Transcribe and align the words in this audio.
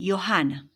Johanna. 0.00 0.68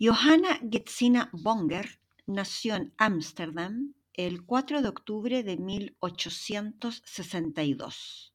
Johanna 0.00 0.58
Getsina 0.62 1.28
Bonger 1.32 2.00
nació 2.26 2.76
en 2.76 2.94
Ámsterdam 2.96 3.94
el 4.14 4.46
4 4.46 4.80
de 4.80 4.88
octubre 4.88 5.42
de 5.42 5.58
1862, 5.58 8.32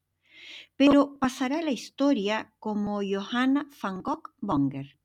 pero 0.76 1.18
pasará 1.18 1.62
la 1.62 1.72
historia 1.72 2.54
como 2.60 3.00
Johanna 3.02 3.68
van 3.82 4.02
Gogh 4.02 4.32
Bonger, 4.40 4.96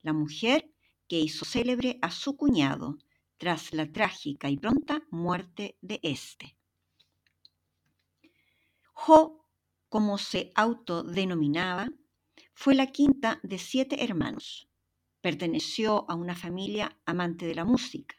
la 0.00 0.14
mujer 0.14 0.70
que 1.06 1.20
hizo 1.20 1.44
célebre 1.44 1.98
a 2.00 2.10
su 2.10 2.34
cuñado 2.34 2.96
tras 3.36 3.74
la 3.74 3.92
trágica 3.92 4.48
y 4.48 4.56
pronta 4.56 5.02
muerte 5.10 5.76
de 5.82 6.00
éste. 6.02 6.56
Jo, 8.94 9.44
como 9.90 10.16
se 10.16 10.50
autodenominaba, 10.54 11.90
fue 12.56 12.74
la 12.74 12.88
quinta 12.88 13.38
de 13.44 13.58
siete 13.58 14.02
hermanos. 14.02 14.68
Perteneció 15.20 16.10
a 16.10 16.16
una 16.16 16.34
familia 16.34 16.98
amante 17.04 17.46
de 17.46 17.54
la 17.54 17.64
música 17.64 18.16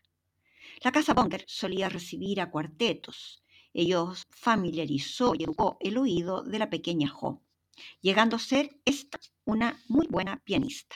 la 0.82 0.92
Casa 0.92 1.14
Bonger 1.14 1.44
solía 1.48 1.90
recibir 1.90 2.40
a 2.40 2.52
cuartetos. 2.52 3.44
Ellos 3.74 4.28
familiarizó 4.30 5.34
y 5.36 5.44
educó 5.44 5.78
el 5.80 5.98
oído 5.98 6.44
de 6.44 6.60
la 6.60 6.70
pequeña 6.70 7.10
Jo, 7.10 7.42
llegando 8.02 8.36
a 8.36 8.40
ser 8.40 8.80
esta 8.86 9.20
una 9.46 9.80
muy 9.88 10.08
buena 10.08 10.44
pianista. 10.44 10.96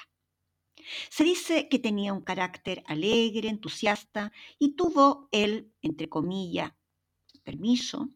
Se 1.09 1.23
dice 1.23 1.67
que 1.69 1.79
tenía 1.79 2.13
un 2.13 2.21
carácter 2.21 2.83
alegre, 2.87 3.49
entusiasta 3.49 4.31
y 4.57 4.75
tuvo 4.75 5.29
el, 5.31 5.71
entre 5.81 6.09
comillas, 6.09 6.73
permiso 7.43 8.09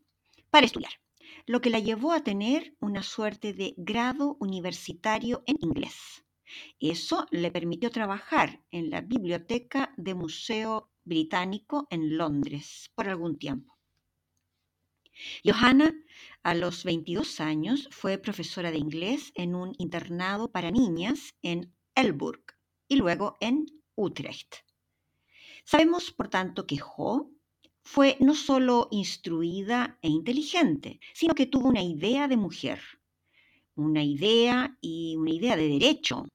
para 0.49 0.65
estudiar, 0.65 0.93
lo 1.45 1.61
que 1.61 1.69
la 1.69 1.79
llevó 1.79 2.11
a 2.11 2.23
tener 2.23 2.75
una 2.79 3.03
suerte 3.03 3.53
de 3.53 3.73
grado 3.77 4.37
universitario 4.39 5.43
en 5.45 5.57
inglés. 5.61 6.23
Eso 6.79 7.25
le 7.31 7.51
permitió 7.51 7.89
trabajar 7.89 8.63
en 8.71 8.89
la 8.89 9.01
biblioteca 9.01 9.93
de 9.97 10.13
Museo 10.13 10.91
británico 11.03 11.87
en 11.89 12.17
Londres 12.17 12.91
por 12.95 13.07
algún 13.07 13.37
tiempo. 13.37 13.75
Johanna, 15.45 15.93
a 16.43 16.53
los 16.53 16.83
22 16.83 17.39
años, 17.39 17.87
fue 17.91 18.17
profesora 18.17 18.71
de 18.71 18.77
inglés 18.77 19.31
en 19.35 19.55
un 19.55 19.73
internado 19.77 20.51
para 20.51 20.71
niñas 20.71 21.33
en 21.41 21.73
Elburg 21.95 22.43
y 22.87 22.97
luego 22.97 23.37
en 23.39 23.65
Utrecht. 23.95 24.55
Sabemos, 25.63 26.11
por 26.11 26.27
tanto, 26.27 26.67
que 26.67 26.77
Jo 26.77 27.31
fue 27.85 28.17
no 28.19 28.33
solo 28.33 28.87
instruida 28.89 29.99
e 30.01 30.09
inteligente, 30.09 30.99
sino 31.13 31.35
que 31.35 31.45
tuvo 31.45 31.69
una 31.69 31.83
idea 31.83 32.27
de 32.27 32.35
mujer, 32.35 32.81
una 33.75 34.03
idea 34.03 34.75
y 34.81 35.15
una 35.17 35.29
idea 35.29 35.55
de 35.55 35.69
derecho, 35.69 36.25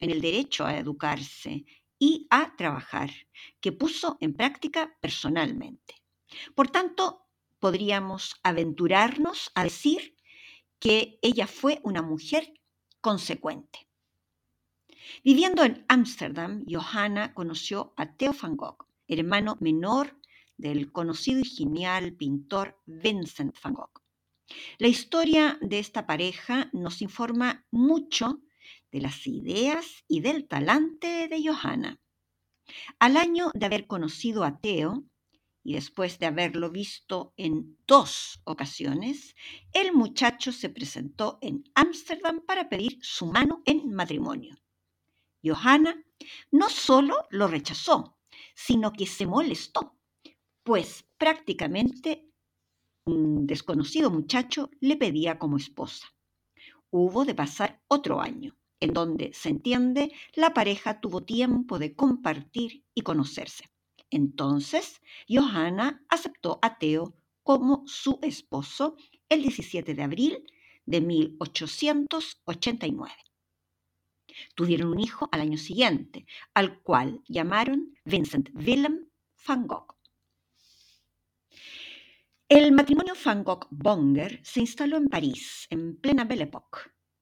en 0.00 0.10
el 0.10 0.20
derecho 0.20 0.66
a 0.66 0.76
educarse 0.76 1.64
y 1.98 2.26
a 2.28 2.54
trabajar, 2.56 3.10
que 3.58 3.72
puso 3.72 4.18
en 4.20 4.34
práctica 4.34 4.98
personalmente. 5.00 5.94
Por 6.54 6.68
tanto, 6.68 7.26
podríamos 7.58 8.36
aventurarnos 8.42 9.50
a 9.54 9.64
decir 9.64 10.14
que 10.78 11.18
ella 11.22 11.46
fue 11.46 11.80
una 11.84 12.02
mujer 12.02 12.52
consecuente. 13.00 13.88
Viviendo 15.24 15.64
en 15.64 15.86
Ámsterdam, 15.88 16.66
Johanna 16.68 17.32
conoció 17.32 17.94
a 17.96 18.12
Theo 18.12 18.34
van 18.34 18.56
Gogh, 18.56 18.86
hermano 19.08 19.56
menor 19.60 20.18
del 20.58 20.92
conocido 20.92 21.40
y 21.40 21.44
genial 21.44 22.12
pintor 22.12 22.78
Vincent 22.84 23.56
van 23.62 23.74
Gogh. 23.74 24.02
La 24.78 24.88
historia 24.88 25.58
de 25.60 25.78
esta 25.78 26.06
pareja 26.06 26.68
nos 26.72 27.00
informa 27.00 27.66
mucho 27.70 28.42
de 28.90 29.00
las 29.00 29.26
ideas 29.26 30.04
y 30.08 30.20
del 30.20 30.46
talante 30.46 31.28
de 31.28 31.42
Johanna. 31.46 32.00
Al 32.98 33.16
año 33.16 33.50
de 33.54 33.66
haber 33.66 33.86
conocido 33.86 34.44
a 34.44 34.60
Teo, 34.60 35.04
y 35.62 35.74
después 35.74 36.18
de 36.18 36.26
haberlo 36.26 36.70
visto 36.70 37.34
en 37.36 37.76
dos 37.86 38.40
ocasiones, 38.44 39.34
el 39.72 39.92
muchacho 39.92 40.50
se 40.50 40.70
presentó 40.70 41.38
en 41.42 41.64
Ámsterdam 41.74 42.40
para 42.40 42.70
pedir 42.70 42.98
su 43.02 43.26
mano 43.26 43.62
en 43.66 43.92
matrimonio. 43.92 44.56
Johanna 45.44 46.02
no 46.50 46.70
solo 46.70 47.16
lo 47.30 47.48
rechazó, 47.48 48.16
sino 48.54 48.92
que 48.92 49.06
se 49.06 49.26
molestó, 49.26 49.97
pues 50.68 51.04
prácticamente 51.16 52.30
un 53.06 53.46
desconocido 53.46 54.10
muchacho 54.10 54.68
le 54.80 54.98
pedía 54.98 55.38
como 55.38 55.56
esposa. 55.56 56.14
Hubo 56.90 57.24
de 57.24 57.34
pasar 57.34 57.80
otro 57.88 58.20
año 58.20 58.54
en 58.78 58.92
donde 58.92 59.32
se 59.32 59.48
entiende 59.48 60.12
la 60.34 60.52
pareja 60.52 61.00
tuvo 61.00 61.22
tiempo 61.22 61.78
de 61.78 61.94
compartir 61.94 62.84
y 62.92 63.00
conocerse. 63.00 63.70
Entonces, 64.10 65.00
Johanna 65.26 66.04
aceptó 66.10 66.58
a 66.60 66.76
Teo 66.76 67.14
como 67.42 67.84
su 67.86 68.18
esposo 68.20 68.98
el 69.30 69.40
17 69.40 69.94
de 69.94 70.02
abril 70.02 70.44
de 70.84 71.00
1889. 71.00 73.14
Tuvieron 74.54 74.90
un 74.90 75.00
hijo 75.00 75.30
al 75.32 75.40
año 75.40 75.56
siguiente, 75.56 76.26
al 76.52 76.82
cual 76.82 77.22
llamaron 77.26 77.94
Vincent 78.04 78.50
Willem 78.52 79.08
van 79.46 79.66
Gogh. 79.66 79.97
El 82.50 82.72
matrimonio 82.72 83.12
van 83.22 83.44
Gogh-Bonger 83.44 84.40
se 84.42 84.60
instaló 84.60 84.96
en 84.96 85.10
París 85.10 85.66
en 85.68 85.98
plena 86.00 86.24
Belle 86.24 86.44
Époque 86.44 86.78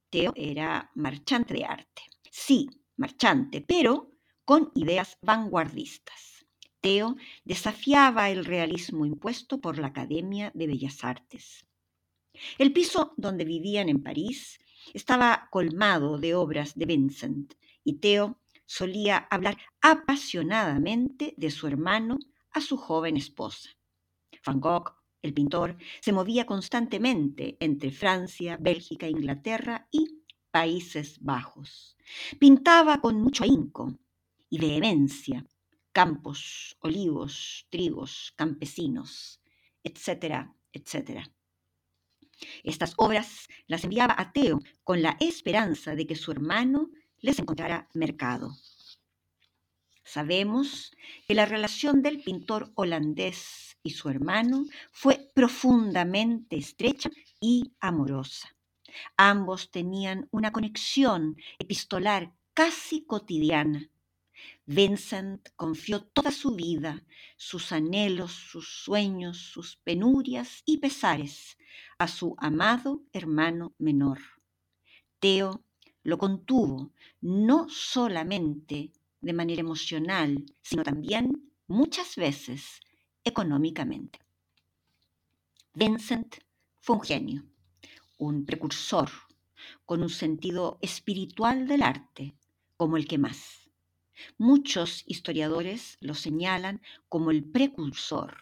Teo 0.08 0.32
era 0.36 0.88
marchante 0.94 1.52
de 1.52 1.64
arte. 1.64 2.02
Sí, 2.30 2.70
marchante, 2.96 3.60
pero 3.60 4.12
con 4.44 4.70
ideas 4.76 5.18
vanguardistas. 5.20 6.46
Teo 6.80 7.16
desafiaba 7.44 8.30
el 8.30 8.44
realismo 8.44 9.04
impuesto 9.04 9.60
por 9.60 9.78
la 9.78 9.88
Academia 9.88 10.52
de 10.54 10.68
Bellas 10.68 11.02
Artes. 11.02 11.66
El 12.56 12.72
piso 12.72 13.12
donde 13.16 13.44
vivían 13.44 13.88
en 13.88 14.04
París 14.04 14.60
estaba 14.94 15.48
colmado 15.50 16.18
de 16.18 16.36
obras 16.36 16.76
de 16.76 16.86
Vincent 16.86 17.54
y 17.82 17.94
Teo 17.94 18.38
solía 18.64 19.26
hablar 19.28 19.58
apasionadamente 19.80 21.34
de 21.36 21.50
su 21.50 21.66
hermano 21.66 22.16
a 22.52 22.60
su 22.60 22.76
joven 22.76 23.16
esposa. 23.16 23.70
Van 24.44 24.60
Gogh 24.60 25.05
el 25.26 25.34
pintor 25.34 25.76
se 26.00 26.12
movía 26.12 26.46
constantemente 26.46 27.56
entre 27.60 27.90
Francia, 27.90 28.56
Bélgica, 28.60 29.08
Inglaterra 29.08 29.88
y 29.90 30.22
Países 30.50 31.18
Bajos. 31.20 31.96
Pintaba 32.38 33.00
con 33.00 33.20
mucho 33.20 33.44
ahínco 33.44 33.98
y 34.48 34.58
vehemencia, 34.58 35.44
campos, 35.92 36.76
olivos, 36.80 37.66
trigos, 37.70 38.32
campesinos, 38.36 39.40
etcétera, 39.82 40.54
etcétera. 40.72 41.30
Estas 42.62 42.94
obras 42.96 43.48
las 43.66 43.84
enviaba 43.84 44.14
a 44.16 44.32
Teo 44.32 44.60
con 44.84 45.02
la 45.02 45.16
esperanza 45.20 45.94
de 45.94 46.06
que 46.06 46.16
su 46.16 46.30
hermano 46.32 46.90
les 47.20 47.38
encontrara 47.38 47.88
mercado. 47.94 48.54
Sabemos 50.04 50.92
que 51.26 51.34
la 51.34 51.46
relación 51.46 52.02
del 52.02 52.22
pintor 52.22 52.70
holandés 52.76 53.65
y 53.86 53.90
su 53.90 54.08
hermano 54.08 54.66
fue 54.90 55.30
profundamente 55.32 56.56
estrecha 56.56 57.08
y 57.40 57.72
amorosa. 57.78 58.48
Ambos 59.16 59.70
tenían 59.70 60.28
una 60.32 60.50
conexión 60.50 61.36
epistolar 61.58 62.34
casi 62.52 63.04
cotidiana. 63.04 63.88
Vincent 64.64 65.48
confió 65.54 66.02
toda 66.02 66.32
su 66.32 66.56
vida, 66.56 67.04
sus 67.36 67.70
anhelos, 67.70 68.32
sus 68.32 68.82
sueños, 68.82 69.38
sus 69.38 69.76
penurias 69.76 70.62
y 70.64 70.78
pesares 70.78 71.56
a 71.98 72.08
su 72.08 72.34
amado 72.38 73.04
hermano 73.12 73.74
menor. 73.78 74.18
Teo 75.20 75.64
lo 76.02 76.18
contuvo 76.18 76.92
no 77.20 77.68
solamente 77.68 78.92
de 79.20 79.32
manera 79.32 79.60
emocional, 79.60 80.44
sino 80.62 80.82
también 80.82 81.52
muchas 81.68 82.16
veces 82.16 82.80
económicamente. 83.26 84.20
Vincent 85.74 86.36
fue 86.80 86.96
un 86.96 87.02
genio, 87.02 87.44
un 88.18 88.46
precursor, 88.46 89.10
con 89.84 90.02
un 90.02 90.08
sentido 90.08 90.78
espiritual 90.80 91.66
del 91.66 91.82
arte, 91.82 92.36
como 92.76 92.96
el 92.96 93.06
que 93.08 93.18
más. 93.18 93.68
Muchos 94.38 95.02
historiadores 95.06 95.98
lo 96.00 96.14
señalan 96.14 96.80
como 97.08 97.32
el 97.32 97.44
precursor, 97.44 98.38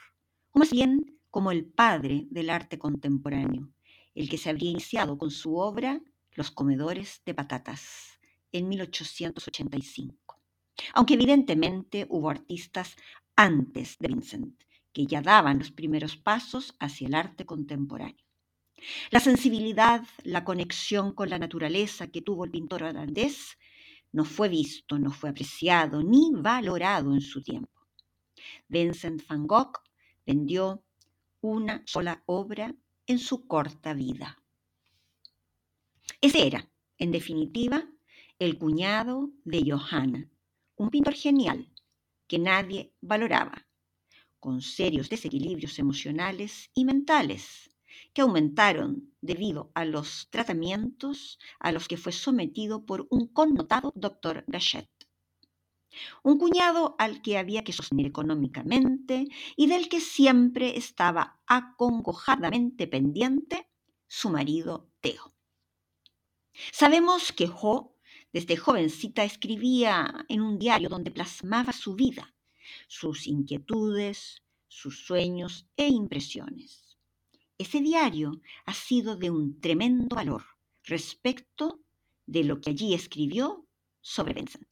o 0.52 0.58
más 0.58 0.70
bien 0.70 1.18
como 1.30 1.50
el 1.50 1.64
padre 1.64 2.26
del 2.30 2.50
arte 2.50 2.78
contemporáneo, 2.78 3.72
el 4.14 4.28
que 4.28 4.38
se 4.38 4.50
habría 4.50 4.70
iniciado 4.70 5.18
con 5.18 5.30
su 5.30 5.56
obra 5.56 6.00
Los 6.36 6.50
comedores 6.50 7.22
de 7.24 7.32
patatas 7.32 8.20
en 8.52 8.68
1885. 8.68 10.40
Aunque 10.92 11.14
evidentemente 11.14 12.06
hubo 12.10 12.28
artistas 12.28 12.96
antes 13.36 13.96
de 13.98 14.08
Vincent, 14.08 14.64
que 14.94 15.06
ya 15.06 15.20
daban 15.20 15.58
los 15.58 15.72
primeros 15.72 16.16
pasos 16.16 16.74
hacia 16.78 17.08
el 17.08 17.14
arte 17.14 17.44
contemporáneo. 17.44 18.24
La 19.10 19.20
sensibilidad, 19.20 20.02
la 20.22 20.44
conexión 20.44 21.12
con 21.12 21.28
la 21.28 21.38
naturaleza 21.38 22.06
que 22.06 22.22
tuvo 22.22 22.44
el 22.44 22.50
pintor 22.50 22.84
holandés 22.84 23.58
no 24.12 24.24
fue 24.24 24.48
visto, 24.48 24.98
no 24.98 25.10
fue 25.10 25.30
apreciado 25.30 26.02
ni 26.02 26.30
valorado 26.32 27.12
en 27.12 27.20
su 27.20 27.42
tiempo. 27.42 27.72
Vincent 28.68 29.26
van 29.26 29.46
Gogh 29.46 29.80
vendió 30.24 30.84
una 31.40 31.82
sola 31.86 32.22
obra 32.26 32.74
en 33.06 33.18
su 33.18 33.46
corta 33.46 33.92
vida. 33.92 34.38
Ese 36.20 36.46
era, 36.46 36.70
en 36.98 37.10
definitiva, 37.10 37.88
el 38.38 38.58
cuñado 38.58 39.30
de 39.44 39.70
Johanna, 39.70 40.30
un 40.76 40.90
pintor 40.90 41.14
genial 41.14 41.70
que 42.26 42.38
nadie 42.38 42.94
valoraba, 43.00 43.63
con 44.44 44.60
serios 44.60 45.08
desequilibrios 45.08 45.78
emocionales 45.78 46.70
y 46.74 46.84
mentales 46.84 47.70
que 48.12 48.20
aumentaron 48.20 49.10
debido 49.22 49.72
a 49.74 49.86
los 49.86 50.28
tratamientos 50.28 51.38
a 51.60 51.72
los 51.72 51.88
que 51.88 51.96
fue 51.96 52.12
sometido 52.12 52.84
por 52.84 53.06
un 53.08 53.26
connotado 53.26 53.90
doctor 53.96 54.44
Gachet. 54.46 54.90
Un 56.22 56.36
cuñado 56.36 56.94
al 56.98 57.22
que 57.22 57.38
había 57.38 57.64
que 57.64 57.72
sostener 57.72 58.04
económicamente 58.04 59.28
y 59.56 59.66
del 59.66 59.88
que 59.88 60.02
siempre 60.02 60.76
estaba 60.76 61.40
acongojadamente 61.46 62.86
pendiente 62.86 63.70
su 64.06 64.28
marido 64.28 64.90
Teo. 65.00 65.32
Sabemos 66.70 67.32
que 67.32 67.46
Jo 67.46 67.96
desde 68.30 68.58
jovencita 68.58 69.24
escribía 69.24 70.26
en 70.28 70.42
un 70.42 70.58
diario 70.58 70.90
donde 70.90 71.10
plasmaba 71.10 71.72
su 71.72 71.94
vida, 71.94 72.33
sus 72.88 73.26
inquietudes, 73.26 74.42
sus 74.68 75.04
sueños 75.06 75.66
e 75.76 75.88
impresiones. 75.88 76.96
Ese 77.58 77.80
diario 77.80 78.40
ha 78.66 78.74
sido 78.74 79.16
de 79.16 79.30
un 79.30 79.60
tremendo 79.60 80.16
valor 80.16 80.44
respecto 80.82 81.80
de 82.26 82.44
lo 82.44 82.60
que 82.60 82.70
allí 82.70 82.94
escribió 82.94 83.66
sobre 84.00 84.34
Vincent. 84.34 84.68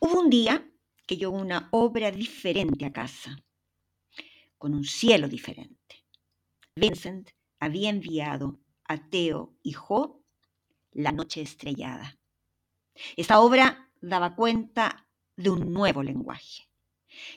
Hubo 0.00 0.20
un 0.20 0.30
día 0.30 0.68
que 1.06 1.16
llegó 1.16 1.36
una 1.36 1.68
obra 1.72 2.10
diferente 2.10 2.84
a 2.84 2.92
casa, 2.92 3.42
con 4.58 4.74
un 4.74 4.84
cielo 4.84 5.28
diferente. 5.28 6.04
Vincent 6.74 7.30
había 7.60 7.90
enviado 7.90 8.60
a 8.84 9.08
Teo 9.08 9.56
y 9.62 9.72
Jo 9.72 10.22
La 10.92 11.12
Noche 11.12 11.40
Estrellada. 11.40 12.18
Esta 13.16 13.40
obra 13.40 13.90
daba 14.00 14.34
cuenta 14.34 15.07
de 15.38 15.50
un 15.50 15.72
nuevo 15.72 16.02
lenguaje. 16.02 16.68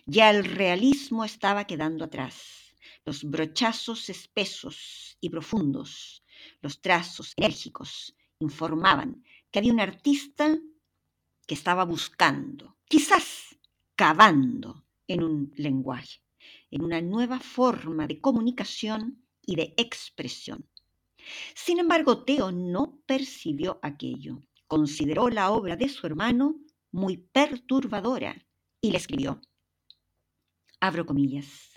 Ya 0.05 0.29
el 0.31 0.43
realismo 0.43 1.23
estaba 1.23 1.65
quedando 1.65 2.05
atrás 2.05 2.61
los 3.05 3.23
brochazos 3.23 4.09
espesos 4.09 5.17
y 5.21 5.29
profundos, 5.29 6.23
los 6.61 6.81
trazos 6.81 7.33
enérgicos, 7.37 8.15
informaban 8.39 9.23
que 9.49 9.59
había 9.59 9.73
un 9.73 9.79
artista 9.79 10.57
que 11.47 11.53
estaba 11.53 11.83
buscando, 11.83 12.77
quizás 12.85 13.57
cavando 13.95 14.85
en 15.07 15.23
un 15.23 15.53
lenguaje, 15.55 16.21
en 16.69 16.83
una 16.83 17.01
nueva 17.01 17.39
forma 17.39 18.07
de 18.07 18.19
comunicación 18.19 19.23
y 19.45 19.55
de 19.55 19.73
expresión. 19.77 20.67
Sin 21.53 21.79
embargo, 21.79 22.23
Teo 22.23 22.51
no 22.51 22.99
percibió 23.05 23.79
aquello. 23.83 24.41
Consideró 24.67 25.29
la 25.29 25.51
obra 25.51 25.75
de 25.75 25.89
su 25.89 26.07
hermano 26.07 26.55
muy 26.91 27.17
perturbadora 27.17 28.45
y 28.81 28.91
le 28.91 28.97
escribió, 28.97 29.41
abro 30.79 31.05
comillas, 31.05 31.71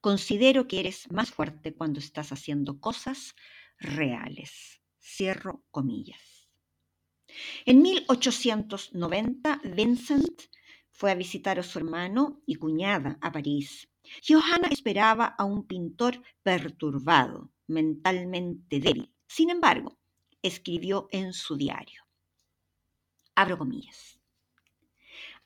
Considero 0.00 0.66
que 0.68 0.80
eres 0.80 1.10
más 1.10 1.30
fuerte 1.30 1.74
cuando 1.74 1.98
estás 1.98 2.32
haciendo 2.32 2.80
cosas 2.80 3.34
reales. 3.78 4.80
Cierro 5.00 5.64
comillas. 5.70 6.48
En 7.64 7.82
1890, 7.82 9.60
Vincent 9.64 10.42
fue 10.90 11.10
a 11.12 11.14
visitar 11.14 11.58
a 11.58 11.62
su 11.62 11.78
hermano 11.78 12.42
y 12.46 12.56
cuñada 12.56 13.18
a 13.20 13.30
París. 13.30 13.88
Johanna 14.26 14.68
esperaba 14.70 15.26
a 15.26 15.44
un 15.44 15.66
pintor 15.66 16.22
perturbado, 16.42 17.52
mentalmente 17.66 18.80
débil. 18.80 19.12
Sin 19.26 19.50
embargo, 19.50 19.98
escribió 20.42 21.08
en 21.12 21.32
su 21.32 21.56
diario. 21.56 22.02
Abro 23.34 23.58
comillas. 23.58 24.17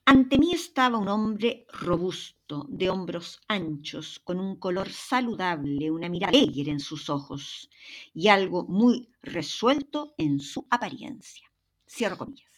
Ante 0.05 0.37
mí 0.37 0.53
estaba 0.53 0.99
un 0.99 1.07
hombre 1.09 1.65
robusto, 1.73 2.67
de 2.69 2.91
hombros 2.91 3.41
anchos, 3.47 4.19
con 4.19 4.41
un 4.41 4.57
color 4.57 4.91
saludable, 4.91 5.93
una 5.93 6.09
mirada 6.09 6.37
alegre 6.37 6.73
en 6.73 6.81
sus 6.81 7.09
ojos 7.09 7.71
y 8.13 8.27
algo 8.27 8.65
muy 8.65 9.09
resuelto 9.23 10.15
en 10.19 10.41
su 10.41 10.67
apariencia. 10.71 11.49
Cierro 11.87 12.19
comillas. 12.19 12.51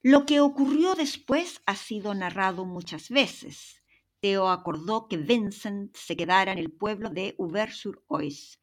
Lo 0.00 0.24
que 0.24 0.40
ocurrió 0.40 0.94
después 0.94 1.60
ha 1.66 1.76
sido 1.76 2.14
narrado 2.14 2.64
muchas 2.64 3.10
veces. 3.10 3.82
Theo 4.20 4.48
acordó 4.48 5.06
que 5.06 5.18
Vincent 5.18 5.94
se 5.94 6.16
quedara 6.16 6.52
en 6.52 6.58
el 6.58 6.72
pueblo 6.72 7.10
de 7.10 7.36
Auvers-sur-Oise, 7.38 8.58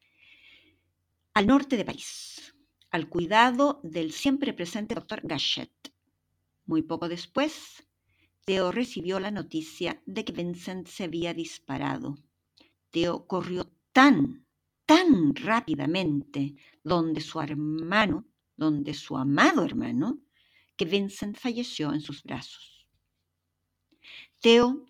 al 1.34 1.46
norte 1.46 1.76
de 1.76 1.84
París, 1.84 2.54
al 2.90 3.08
cuidado 3.08 3.80
del 3.84 4.12
siempre 4.12 4.52
presente 4.52 4.96
doctor 4.96 5.20
Gachet 5.22 5.70
muy 6.70 6.82
poco 6.82 7.08
después, 7.08 7.84
Theo 8.44 8.70
recibió 8.70 9.18
la 9.18 9.32
noticia 9.32 10.00
de 10.06 10.24
que 10.24 10.32
Vincent 10.32 10.86
se 10.86 11.02
había 11.02 11.34
disparado. 11.34 12.16
Theo 12.92 13.26
corrió 13.26 13.72
tan, 13.92 14.46
tan 14.86 15.34
rápidamente 15.34 16.54
donde 16.84 17.22
su 17.22 17.40
hermano, 17.40 18.24
donde 18.56 18.94
su 18.94 19.16
amado 19.16 19.64
hermano, 19.64 20.20
que 20.76 20.84
Vincent 20.84 21.36
falleció 21.36 21.92
en 21.92 22.02
sus 22.02 22.22
brazos. 22.22 22.86
Theo 24.40 24.86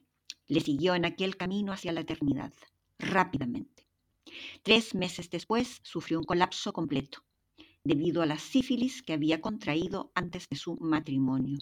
le 0.49 0.61
siguió 0.61 0.95
en 0.95 1.07
aquel 1.07 1.39
camino 1.39 1.73
hacia 1.73 1.93
la 1.93 2.03
eternidad, 2.03 2.53
rápidamente. 2.99 3.87
Tres 4.63 4.95
meses 4.95 5.31
después 5.31 5.81
sufrió 5.83 6.19
un 6.19 6.25
colapso 6.25 6.75
completo 6.75 7.25
debido 7.85 8.23
a 8.23 8.27
la 8.27 8.39
sífilis 8.39 9.03
que 9.03 9.13
había 9.13 9.41
contraído 9.41 10.13
antes 10.15 10.49
de 10.49 10.57
su 10.57 10.77
matrimonio. 10.77 11.59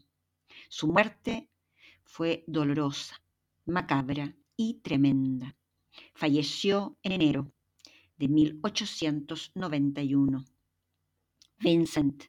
Su 0.68 0.88
muerte 0.88 1.48
fue 2.04 2.44
dolorosa, 2.46 3.22
macabra 3.66 4.34
y 4.56 4.74
tremenda. 4.82 5.56
Falleció 6.14 6.96
en 7.02 7.12
enero 7.12 7.52
de 8.16 8.28
1891. 8.28 10.44
Vincent 11.58 12.24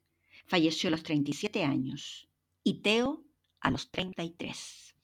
falleció 0.47 0.87
a 0.87 0.91
los 0.91 1.03
37 1.03 1.63
años 1.63 2.27
y 2.63 2.81
Theo 2.81 3.23
a 3.59 3.71
los 3.71 3.91
33. 3.91 4.95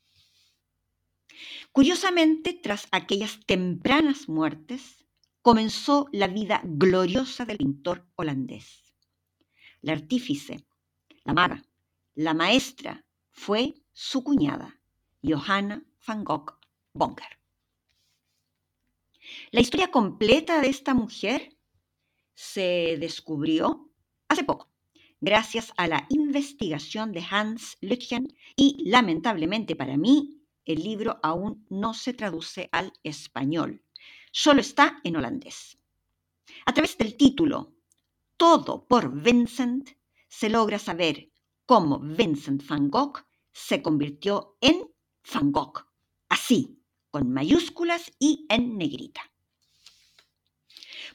Curiosamente, 1.71 2.53
tras 2.53 2.87
aquellas 2.91 3.39
tempranas 3.45 4.29
muertes, 4.29 5.04
comenzó 5.45 6.09
la 6.11 6.27
vida 6.27 6.59
gloriosa 6.63 7.45
del 7.45 7.57
pintor 7.57 8.03
holandés. 8.15 8.91
La 9.81 9.91
artífice, 9.91 10.65
la 11.23 11.35
maga, 11.35 11.63
la 12.15 12.33
maestra 12.33 13.05
fue 13.29 13.75
su 13.93 14.23
cuñada, 14.23 14.81
Johanna 15.23 15.85
van 16.07 16.23
Gogh 16.23 16.57
Bonker. 16.95 17.27
La 19.51 19.61
historia 19.61 19.91
completa 19.91 20.61
de 20.61 20.69
esta 20.69 20.95
mujer 20.95 21.55
se 22.33 22.97
descubrió 22.99 23.91
hace 24.27 24.45
poco, 24.45 24.71
gracias 25.21 25.73
a 25.77 25.87
la 25.87 26.07
investigación 26.09 27.11
de 27.11 27.23
Hans 27.29 27.77
Lütgen 27.81 28.35
y 28.55 28.89
lamentablemente 28.89 29.75
para 29.75 29.95
mí 29.95 30.41
el 30.65 30.81
libro 30.81 31.19
aún 31.21 31.67
no 31.69 31.93
se 31.93 32.13
traduce 32.13 32.67
al 32.71 32.93
español, 33.03 33.84
solo 34.35 34.59
está 34.59 34.99
en 35.05 35.15
holandés. 35.15 35.77
A 36.65 36.73
través 36.73 36.97
del 36.97 37.15
título 37.15 37.77
Todo 38.35 38.85
por 38.85 39.09
Vincent 39.23 39.91
se 40.27 40.49
logra 40.49 40.77
saber 40.77 41.31
cómo 41.65 41.99
Vincent 41.99 42.67
van 42.67 42.89
Gogh 42.89 43.25
se 43.53 43.81
convirtió 43.81 44.57
en 44.59 44.91
Van 45.33 45.53
Gogh, 45.53 45.87
así, 46.27 46.83
con 47.11 47.31
mayúsculas 47.31 48.11
y 48.19 48.45
en 48.49 48.77
negrita. 48.77 49.21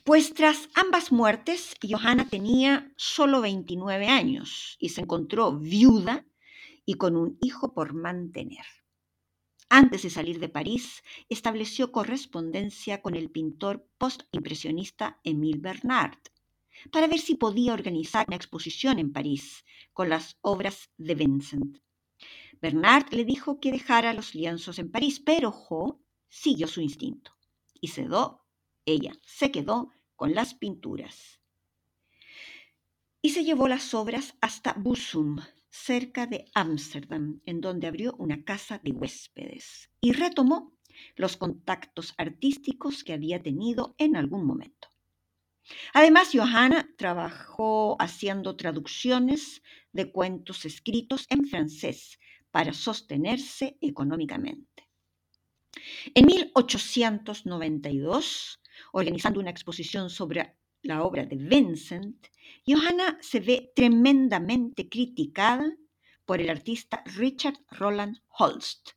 Pues 0.02 0.32
tras 0.32 0.70
ambas 0.74 1.12
muertes, 1.12 1.74
Johanna 1.82 2.26
tenía 2.26 2.90
solo 2.96 3.42
29 3.42 4.08
años 4.08 4.78
y 4.80 4.88
se 4.88 5.02
encontró 5.02 5.58
viuda 5.58 6.24
y 6.86 6.94
con 6.94 7.16
un 7.16 7.36
hijo 7.42 7.74
por 7.74 7.92
mantener. 7.92 8.64
Antes 9.72 10.02
de 10.02 10.10
salir 10.10 10.40
de 10.40 10.48
París, 10.48 11.04
estableció 11.28 11.92
correspondencia 11.92 13.00
con 13.00 13.14
el 13.14 13.30
pintor 13.30 13.88
postimpresionista 13.98 15.20
Émile 15.22 15.60
Bernard 15.60 16.18
para 16.90 17.06
ver 17.06 17.20
si 17.20 17.36
podía 17.36 17.72
organizar 17.72 18.26
una 18.26 18.36
exposición 18.36 18.98
en 18.98 19.12
París 19.12 19.64
con 19.92 20.08
las 20.08 20.36
obras 20.40 20.90
de 20.98 21.14
Vincent. 21.14 21.78
Bernard 22.60 23.12
le 23.12 23.24
dijo 23.24 23.60
que 23.60 23.70
dejara 23.70 24.12
los 24.12 24.34
lienzos 24.34 24.80
en 24.80 24.90
París, 24.90 25.20
pero 25.20 25.52
Jo 25.52 26.02
siguió 26.28 26.66
su 26.66 26.80
instinto 26.80 27.32
y 27.80 27.88
cedó 27.88 28.44
ella 28.86 29.12
se 29.24 29.52
quedó 29.52 29.92
con 30.16 30.34
las 30.34 30.54
pinturas. 30.54 31.40
Y 33.22 33.30
se 33.30 33.44
llevó 33.44 33.68
las 33.68 33.94
obras 33.94 34.34
hasta 34.40 34.72
Busum, 34.72 35.38
cerca 35.70 36.26
de 36.26 36.50
Ámsterdam, 36.54 37.40
en 37.46 37.60
donde 37.60 37.86
abrió 37.86 38.14
una 38.18 38.42
casa 38.44 38.80
de 38.82 38.90
huéspedes 38.92 39.90
y 40.00 40.12
retomó 40.12 40.76
los 41.16 41.36
contactos 41.36 42.14
artísticos 42.18 43.04
que 43.04 43.12
había 43.12 43.40
tenido 43.42 43.94
en 43.98 44.16
algún 44.16 44.44
momento. 44.44 44.88
Además, 45.92 46.30
Johanna 46.32 46.88
trabajó 46.96 47.96
haciendo 48.00 48.56
traducciones 48.56 49.62
de 49.92 50.10
cuentos 50.10 50.64
escritos 50.64 51.26
en 51.30 51.46
francés 51.46 52.18
para 52.50 52.72
sostenerse 52.72 53.78
económicamente. 53.80 54.88
En 56.14 56.26
1892 56.26 58.60
organizando 58.92 59.40
una 59.40 59.50
exposición 59.50 60.10
sobre 60.10 60.56
la 60.82 61.04
obra 61.04 61.24
de 61.24 61.36
Vincent, 61.36 62.26
Johanna 62.66 63.18
se 63.20 63.40
ve 63.40 63.72
tremendamente 63.74 64.88
criticada 64.88 65.76
por 66.24 66.40
el 66.40 66.50
artista 66.50 67.02
Richard 67.16 67.58
Roland 67.70 68.18
Holst. 68.38 68.90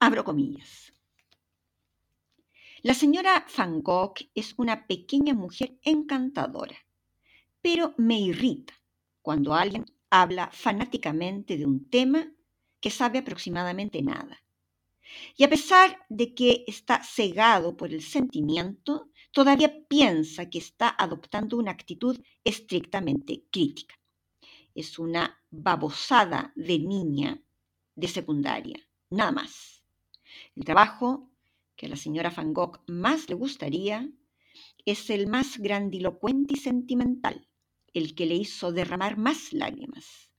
Abro 0.00 0.24
comillas. 0.24 0.92
La 2.82 2.94
señora 2.94 3.46
Van 3.56 3.80
Gogh 3.80 4.16
es 4.34 4.54
una 4.56 4.86
pequeña 4.88 5.34
mujer 5.34 5.78
encantadora, 5.82 6.76
pero 7.60 7.94
me 7.96 8.18
irrita 8.20 8.74
cuando 9.22 9.54
alguien 9.54 9.84
habla 10.10 10.50
fanáticamente 10.52 11.56
de 11.56 11.64
un 11.64 11.88
tema 11.88 12.32
que 12.80 12.90
sabe 12.90 13.20
aproximadamente 13.20 14.02
nada. 14.02 14.42
Y 15.36 15.44
a 15.44 15.48
pesar 15.48 16.04
de 16.08 16.34
que 16.34 16.64
está 16.66 17.04
cegado 17.04 17.76
por 17.76 17.92
el 17.92 18.02
sentimiento, 18.02 19.11
todavía 19.32 19.86
piensa 19.88 20.48
que 20.48 20.58
está 20.58 20.94
adoptando 20.96 21.56
una 21.56 21.72
actitud 21.72 22.16
estrictamente 22.44 23.44
crítica. 23.50 23.94
Es 24.74 24.98
una 24.98 25.42
babosada 25.50 26.52
de 26.54 26.78
niña 26.78 27.42
de 27.94 28.08
secundaria, 28.08 28.78
nada 29.10 29.32
más. 29.32 29.82
El 30.54 30.64
trabajo 30.64 31.30
que 31.74 31.86
a 31.86 31.88
la 31.88 31.96
señora 31.96 32.30
Van 32.30 32.54
Gogh 32.54 32.80
más 32.86 33.28
le 33.28 33.34
gustaría 33.34 34.08
es 34.84 35.10
el 35.10 35.26
más 35.26 35.58
grandilocuente 35.58 36.54
y 36.54 36.58
sentimental, 36.58 37.48
el 37.92 38.14
que 38.14 38.26
le 38.26 38.36
hizo 38.36 38.72
derramar 38.72 39.16
más 39.16 39.52
lágrimas 39.52 40.32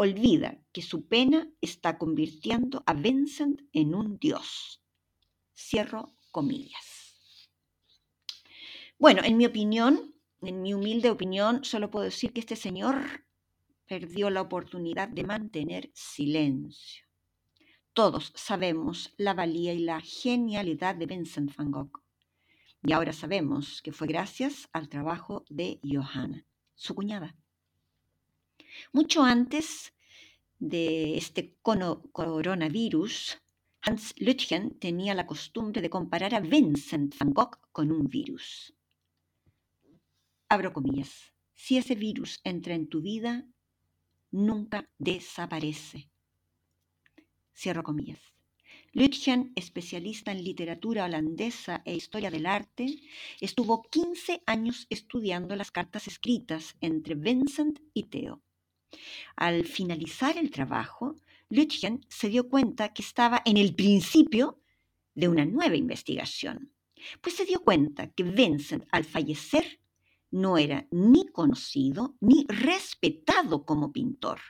olvida 0.00 0.64
que 0.72 0.80
su 0.80 1.08
pena 1.08 1.50
está 1.60 1.98
convirtiendo 1.98 2.84
a 2.86 2.94
Vincent 2.94 3.62
en 3.72 3.96
un 3.96 4.16
dios. 4.18 4.80
Cierro 5.56 6.14
comillas. 6.30 6.97
Bueno, 9.00 9.22
en 9.24 9.36
mi 9.36 9.46
opinión, 9.46 10.12
en 10.42 10.60
mi 10.60 10.74
humilde 10.74 11.08
opinión, 11.08 11.64
solo 11.64 11.88
puedo 11.88 12.04
decir 12.04 12.32
que 12.32 12.40
este 12.40 12.56
señor 12.56 12.96
perdió 13.86 14.28
la 14.28 14.40
oportunidad 14.40 15.06
de 15.06 15.22
mantener 15.22 15.88
silencio. 15.94 17.04
Todos 17.92 18.32
sabemos 18.34 19.14
la 19.16 19.34
valía 19.34 19.72
y 19.72 19.78
la 19.78 20.00
genialidad 20.00 20.96
de 20.96 21.06
Vincent 21.06 21.54
van 21.54 21.70
Gogh. 21.70 22.02
Y 22.82 22.90
ahora 22.90 23.12
sabemos 23.12 23.82
que 23.82 23.92
fue 23.92 24.08
gracias 24.08 24.68
al 24.72 24.88
trabajo 24.88 25.44
de 25.48 25.78
Johanna, 25.84 26.44
su 26.74 26.96
cuñada. 26.96 27.36
Mucho 28.92 29.22
antes 29.22 29.94
de 30.58 31.16
este 31.16 31.56
coronavirus, 31.62 33.38
Hans 33.80 34.12
Lütgen 34.18 34.76
tenía 34.80 35.14
la 35.14 35.28
costumbre 35.28 35.80
de 35.80 35.88
comparar 35.88 36.34
a 36.34 36.40
Vincent 36.40 37.16
van 37.16 37.32
Gogh 37.32 37.60
con 37.70 37.92
un 37.92 38.08
virus. 38.08 38.74
Abro 40.50 40.72
comillas. 40.72 41.34
Si 41.54 41.76
ese 41.76 41.94
virus 41.94 42.40
entra 42.42 42.74
en 42.74 42.88
tu 42.88 43.02
vida, 43.02 43.46
nunca 44.30 44.88
desaparece. 44.98 46.10
Cierro 47.54 47.82
comillas. 47.82 48.20
Lütgen, 48.92 49.52
especialista 49.56 50.32
en 50.32 50.42
literatura 50.42 51.04
holandesa 51.04 51.82
e 51.84 51.94
historia 51.94 52.30
del 52.30 52.46
arte, 52.46 52.86
estuvo 53.40 53.82
15 53.82 54.42
años 54.46 54.86
estudiando 54.88 55.54
las 55.54 55.70
cartas 55.70 56.08
escritas 56.08 56.76
entre 56.80 57.14
Vincent 57.14 57.80
y 57.92 58.04
Theo. 58.04 58.42
Al 59.36 59.66
finalizar 59.66 60.38
el 60.38 60.50
trabajo, 60.50 61.16
Lütgen 61.50 62.06
se 62.08 62.30
dio 62.30 62.48
cuenta 62.48 62.94
que 62.94 63.02
estaba 63.02 63.42
en 63.44 63.58
el 63.58 63.74
principio 63.74 64.62
de 65.14 65.28
una 65.28 65.44
nueva 65.44 65.76
investigación, 65.76 66.72
pues 67.20 67.36
se 67.36 67.44
dio 67.44 67.60
cuenta 67.62 68.10
que 68.12 68.22
Vincent 68.22 68.84
al 68.90 69.04
fallecer 69.04 69.77
no 70.30 70.58
era 70.58 70.86
ni 70.90 71.26
conocido 71.28 72.16
ni 72.20 72.44
respetado 72.48 73.64
como 73.64 73.92
pintor. 73.92 74.40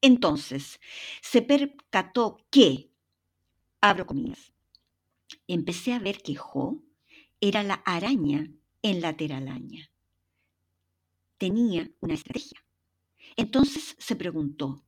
Entonces, 0.00 0.80
se 1.22 1.42
percató 1.42 2.38
que, 2.50 2.92
abro 3.80 4.06
comillas, 4.06 4.52
empecé 5.46 5.92
a 5.92 5.98
ver 5.98 6.22
que 6.22 6.36
Jo 6.36 6.82
era 7.40 7.62
la 7.62 7.74
araña 7.74 8.50
en 8.82 9.00
la 9.00 9.16
teralaña. 9.16 9.90
Tenía 11.36 11.90
una 12.00 12.14
estrategia. 12.14 12.64
Entonces 13.36 13.94
se 13.98 14.16
preguntó, 14.16 14.84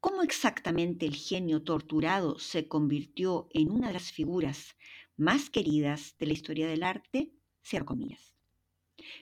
¿cómo 0.00 0.22
exactamente 0.22 1.06
el 1.06 1.14
genio 1.14 1.62
torturado 1.62 2.38
se 2.38 2.68
convirtió 2.68 3.48
en 3.50 3.70
una 3.70 3.88
de 3.88 3.94
las 3.94 4.12
figuras 4.12 4.76
más 5.16 5.48
queridas 5.48 6.16
de 6.18 6.26
la 6.26 6.32
historia 6.34 6.68
del 6.68 6.82
arte? 6.82 7.32
Cierro 7.62 7.86
comillas. 7.86 8.35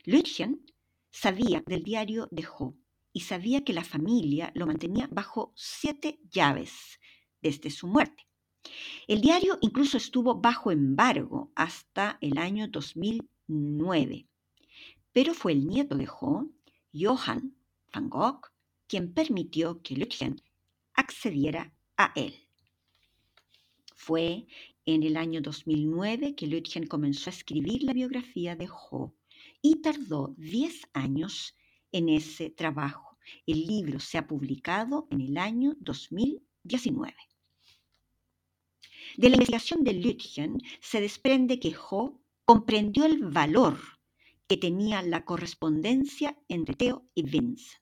Lütgen 0.05 0.65
sabía 1.11 1.63
del 1.67 1.83
diario 1.83 2.29
de 2.31 2.43
Jo 2.43 2.75
y 3.13 3.21
sabía 3.21 3.65
que 3.65 3.73
la 3.73 3.85
familia 3.85 4.51
lo 4.55 4.67
mantenía 4.67 5.09
bajo 5.11 5.53
siete 5.55 6.19
llaves 6.31 6.99
desde 7.41 7.71
su 7.71 7.87
muerte. 7.87 8.27
El 9.07 9.21
diario 9.21 9.59
incluso 9.61 9.97
estuvo 9.97 10.41
bajo 10.41 10.71
embargo 10.71 11.53
hasta 11.55 12.19
el 12.21 12.39
año 12.39 12.67
2009, 12.69 14.27
pero 15.13 15.35
fue 15.35 15.53
el 15.53 15.67
nieto 15.67 15.97
de 15.97 16.07
Jo, 16.07 16.51
Johann 16.93 17.55
Van 17.93 18.09
Gogh 18.09 18.55
quien 18.87 19.13
permitió 19.13 19.83
que 19.83 19.97
Lütgen 19.97 20.41
accediera 20.95 21.73
a 21.97 22.13
él. 22.17 22.35
Fue 23.95 24.47
en 24.85 25.03
el 25.03 25.17
año 25.17 25.41
2009 25.41 26.35
que 26.35 26.47
Lütgen 26.47 26.87
comenzó 26.87 27.31
a 27.31 27.33
escribir 27.33 27.83
la 27.83 27.93
biografía 27.93 28.57
de 28.57 28.67
Jo 28.67 29.15
y 29.65 29.77
tardó 29.77 30.35
10 30.37 30.91
años 30.93 31.57
en 31.91 32.11
ese 32.11 32.51
trabajo. 32.51 33.17
El 33.47 33.67
libro 33.67 33.99
se 33.99 34.19
ha 34.19 34.27
publicado 34.27 35.09
en 35.11 35.23
el 35.23 35.39
año 35.39 35.75
2000 35.81 36.43
XIX. 36.69 37.15
De 39.17 39.29
la 39.29 39.37
investigación 39.37 39.85
de 39.85 39.95
Lütgen 39.95 40.61
se 40.81 41.01
desprende 41.01 41.61
que 41.61 41.75
Ho 41.77 42.21
comprendió 42.45 43.07
el 43.07 43.25
valor 43.25 43.79
que 44.49 44.57
tenía 44.57 45.03
la 45.03 45.25
correspondencia 45.25 46.39
entre 46.49 46.75
Theo 46.75 47.07
y 47.15 47.23
Vincent, 47.23 47.81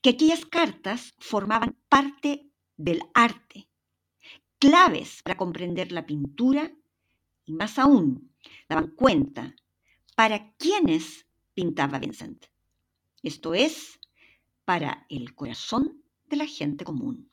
que 0.00 0.10
aquellas 0.10 0.44
cartas 0.46 1.14
formaban 1.18 1.76
parte 1.88 2.48
del 2.76 3.02
arte, 3.14 3.68
claves 4.60 5.22
para 5.24 5.36
comprender 5.36 5.90
la 5.90 6.06
pintura 6.06 6.72
y 7.44 7.52
más 7.52 7.78
aún 7.78 8.32
daban 8.68 8.88
cuenta 8.88 9.56
para 10.14 10.54
quiénes 10.54 11.26
pintaba 11.54 11.98
Vincent. 11.98 12.46
Esto 13.22 13.54
es, 13.54 13.98
para 14.64 15.06
el 15.08 15.34
corazón 15.34 16.04
de 16.26 16.36
la 16.36 16.46
gente 16.46 16.84
común. 16.84 17.30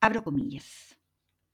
Abro 0.00 0.22
comillas. 0.22 0.96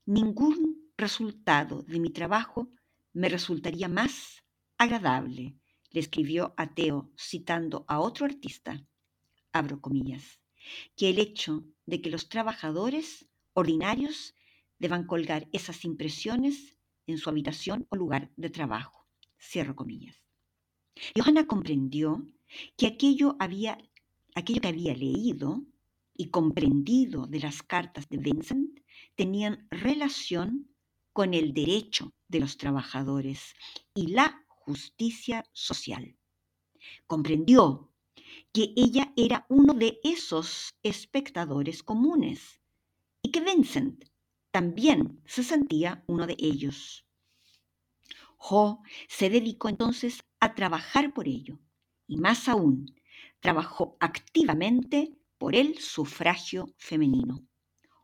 Ningún 0.05 0.93
resultado 0.99 1.83
de 1.83 1.99
mi 1.99 2.11
trabajo 2.11 2.69
me 3.15 3.29
resultaría 3.29 3.89
más 3.89 4.43
agradable, 4.77 5.57
le 5.91 6.01
escribió 6.01 6.53
a 6.57 6.75
Teo 6.75 7.11
citando 7.17 7.85
a 7.89 8.01
otro 8.01 8.27
artista, 8.27 8.85
abro 9.53 9.81
comillas, 9.81 10.41
que 10.97 11.11
el 11.11 11.19
hecho 11.19 11.65
de 11.87 12.03
que 12.03 12.11
los 12.11 12.29
trabajadores 12.29 13.27
ordinarios 13.55 14.35
deban 14.79 15.07
colgar 15.07 15.49
esas 15.53 15.85
impresiones 15.85 16.77
en 17.07 17.19
su 17.19 17.31
habitación 17.31 17.87
o 17.91 17.97
lugar 17.97 18.31
de 18.37 18.51
trabajo. 18.51 19.02
Cierro 19.43 19.75
comillas. 19.75 20.23
Johanna 21.17 21.47
comprendió 21.47 22.27
que 22.77 22.87
aquello, 22.87 23.37
había, 23.41 23.79
aquello 24.35 24.61
que 24.61 24.69
había 24.69 24.95
leído 24.95 25.65
y 26.15 26.31
comprendido 26.31 27.27
de 27.27 27.41
las 27.41 27.63
cartas 27.63 28.09
de 28.09 28.19
Vincent 28.19 28.81
tenían 29.17 29.67
relación 29.71 30.69
con 31.13 31.35
el 31.35 31.53
derecho 31.53 32.15
de 32.29 32.41
los 32.41 32.57
trabajadores 32.57 33.55
y 33.95 34.09
la 34.09 34.45
justicia 34.47 35.45
social. 35.53 36.17
Comprendió 37.07 37.93
que 38.53 38.73
ella 38.77 39.13
era 39.17 39.47
uno 39.49 39.75
de 39.75 39.99
esos 40.05 40.75
espectadores 40.83 41.83
comunes 41.83 42.61
y 43.23 43.31
que 43.31 43.41
Vincent 43.41 44.05
también 44.51 45.21
se 45.27 45.43
sentía 45.43 46.05
uno 46.07 46.27
de 46.27 46.37
ellos. 46.39 47.05
Ho 48.45 48.83
se 49.09 49.31
dedicó 49.31 49.69
entonces 49.69 50.25
a 50.41 50.55
trabajar 50.55 51.15
por 51.15 51.29
ello 51.29 51.61
y 52.09 52.17
más 52.17 52.49
aún, 52.49 52.93
trabajó 53.39 53.97
activamente 54.01 55.17
por 55.39 55.55
el 55.55 55.79
sufragio 55.79 56.75
femenino. 56.77 57.47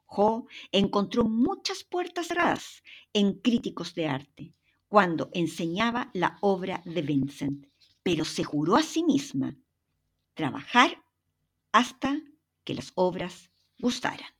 Ho 0.06 0.46
encontró 0.70 1.24
muchas 1.24 1.82
puertas 1.82 2.28
cerradas 2.28 2.82
en 3.12 3.40
críticos 3.40 3.94
de 3.94 4.06
arte 4.06 4.54
cuando 4.86 5.28
enseñaba 5.32 6.10
la 6.14 6.38
obra 6.40 6.82
de 6.84 7.02
Vincent, 7.02 7.66
pero 8.02 8.24
se 8.24 8.44
juró 8.44 8.76
a 8.76 8.82
sí 8.82 9.02
misma 9.02 9.56
trabajar 10.34 11.02
hasta 11.72 12.22
que 12.64 12.74
las 12.74 12.92
obras 12.94 13.50
gustaran. 13.78 14.37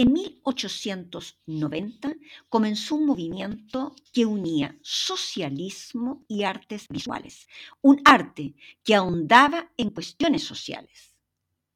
En 0.00 0.12
1890 0.12 2.14
comenzó 2.48 2.94
un 2.94 3.06
movimiento 3.06 3.96
que 4.12 4.26
unía 4.26 4.78
socialismo 4.80 6.24
y 6.28 6.44
artes 6.44 6.86
visuales, 6.88 7.48
un 7.82 8.00
arte 8.04 8.54
que 8.84 8.94
ahondaba 8.94 9.72
en 9.76 9.90
cuestiones 9.90 10.44
sociales. 10.44 11.16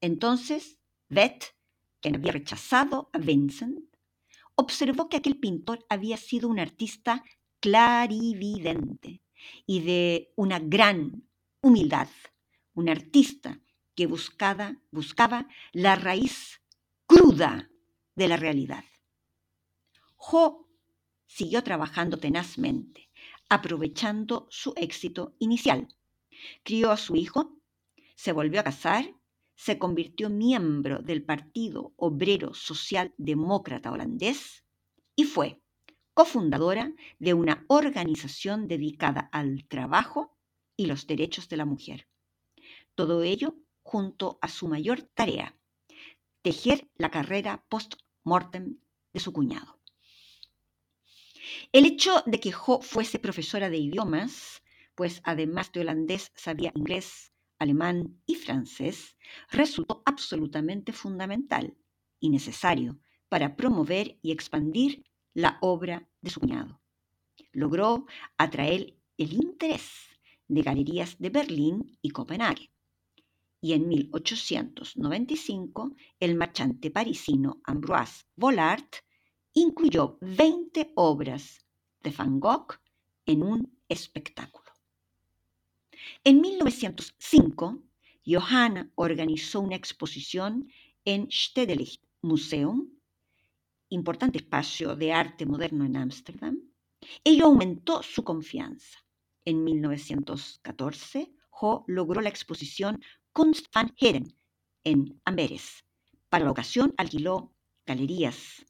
Entonces, 0.00 0.78
Beth, 1.08 1.46
quien 2.00 2.14
había 2.14 2.30
rechazado 2.30 3.10
a 3.12 3.18
Vincent, 3.18 3.80
observó 4.54 5.08
que 5.08 5.16
aquel 5.16 5.40
pintor 5.40 5.84
había 5.88 6.16
sido 6.16 6.48
un 6.48 6.60
artista 6.60 7.24
clarividente 7.58 9.20
y 9.66 9.80
de 9.80 10.32
una 10.36 10.60
gran 10.60 11.28
humildad, 11.60 12.08
un 12.74 12.88
artista 12.88 13.60
que 13.96 14.06
buscaba, 14.06 14.76
buscaba 14.92 15.48
la 15.72 15.96
raíz 15.96 16.62
cruda 17.08 17.68
de 18.14 18.28
la 18.28 18.36
realidad. 18.36 18.84
Ho 20.16 20.68
siguió 21.26 21.62
trabajando 21.62 22.18
tenazmente, 22.18 23.10
aprovechando 23.48 24.46
su 24.50 24.72
éxito 24.76 25.34
inicial. 25.38 25.88
Crió 26.62 26.90
a 26.90 26.96
su 26.96 27.16
hijo, 27.16 27.58
se 28.14 28.32
volvió 28.32 28.60
a 28.60 28.64
casar, 28.64 29.14
se 29.54 29.78
convirtió 29.78 30.30
miembro 30.30 31.00
del 31.00 31.24
Partido 31.24 31.92
Obrero 31.96 32.54
Social 32.54 33.14
Demócrata 33.16 33.92
Holandés 33.92 34.64
y 35.14 35.24
fue 35.24 35.62
cofundadora 36.14 36.92
de 37.18 37.34
una 37.34 37.64
organización 37.68 38.68
dedicada 38.68 39.28
al 39.32 39.64
trabajo 39.66 40.36
y 40.76 40.86
los 40.86 41.06
derechos 41.06 41.48
de 41.48 41.56
la 41.56 41.64
mujer. 41.64 42.08
Todo 42.94 43.22
ello 43.22 43.56
junto 43.82 44.38
a 44.42 44.48
su 44.48 44.68
mayor 44.68 45.02
tarea, 45.02 45.56
tejer 46.42 46.88
la 46.96 47.10
carrera 47.10 47.64
post-mortem 48.22 48.78
de 49.12 49.20
su 49.20 49.32
cuñado. 49.32 49.78
El 51.72 51.86
hecho 51.86 52.22
de 52.26 52.40
que 52.40 52.52
Jo 52.52 52.80
fuese 52.80 53.18
profesora 53.18 53.68
de 53.68 53.78
idiomas, 53.78 54.62
pues 54.94 55.20
además 55.24 55.72
de 55.72 55.80
holandés 55.80 56.30
sabía 56.34 56.72
inglés, 56.74 57.32
alemán 57.58 58.20
y 58.26 58.34
francés, 58.34 59.16
resultó 59.50 60.02
absolutamente 60.04 60.92
fundamental 60.92 61.76
y 62.20 62.30
necesario 62.30 62.98
para 63.28 63.56
promover 63.56 64.18
y 64.22 64.32
expandir 64.32 65.04
la 65.34 65.58
obra 65.60 66.08
de 66.20 66.30
su 66.30 66.40
cuñado. 66.40 66.80
Logró 67.52 68.06
atraer 68.36 68.94
el 69.16 69.32
interés 69.32 69.90
de 70.48 70.62
galerías 70.62 71.18
de 71.18 71.30
Berlín 71.30 71.98
y 72.02 72.10
Copenhague 72.10 72.70
y 73.62 73.74
en 73.74 73.88
1895 73.88 75.94
el 76.18 76.34
marchante 76.34 76.90
parisino 76.90 77.60
Ambroise 77.64 78.24
Vollard 78.34 78.90
incluyó 79.54 80.18
20 80.20 80.92
obras 80.96 81.64
de 82.00 82.10
Van 82.10 82.40
Gogh 82.40 82.80
en 83.24 83.44
un 83.44 83.78
espectáculo. 83.88 84.72
En 86.24 86.40
1905, 86.40 87.84
Johanna 88.26 88.90
organizó 88.96 89.60
una 89.60 89.76
exposición 89.76 90.68
en 91.04 91.30
Stedelijk 91.30 92.00
Museum, 92.20 92.90
importante 93.90 94.38
espacio 94.38 94.96
de 94.96 95.12
arte 95.12 95.46
moderno 95.46 95.84
en 95.84 95.96
Ámsterdam. 95.96 96.58
Ello 97.22 97.46
aumentó 97.46 98.02
su 98.02 98.24
confianza. 98.24 98.98
En 99.44 99.62
1914, 99.62 101.32
Ho 101.60 101.84
logró 101.86 102.20
la 102.20 102.28
exposición 102.28 103.00
Kunst 103.34 103.72
van 103.74 103.94
Heren 103.96 104.36
en 104.84 105.18
Amberes. 105.24 105.86
Para 106.28 106.44
la 106.44 106.50
ocasión 106.50 106.92
alquiló 106.98 107.54
galerías, 107.86 108.66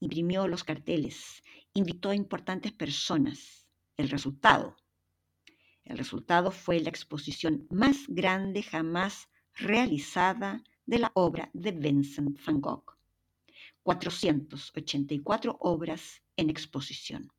imprimió 0.00 0.48
los 0.48 0.64
carteles, 0.64 1.44
invitó 1.74 2.10
a 2.10 2.16
importantes 2.16 2.72
personas. 2.72 3.68
El 3.96 4.10
resultado. 4.10 4.76
El 5.84 5.96
resultado 5.96 6.50
fue 6.50 6.80
la 6.80 6.88
exposición 6.88 7.68
más 7.70 7.98
grande 8.08 8.64
jamás 8.64 9.28
realizada 9.54 10.64
de 10.86 10.98
la 10.98 11.12
obra 11.14 11.48
de 11.52 11.70
Vincent 11.70 12.36
van 12.44 12.60
Gogh. 12.60 12.98
484 13.84 15.56
obras 15.60 16.20
en 16.36 16.50
exposición. 16.50 17.32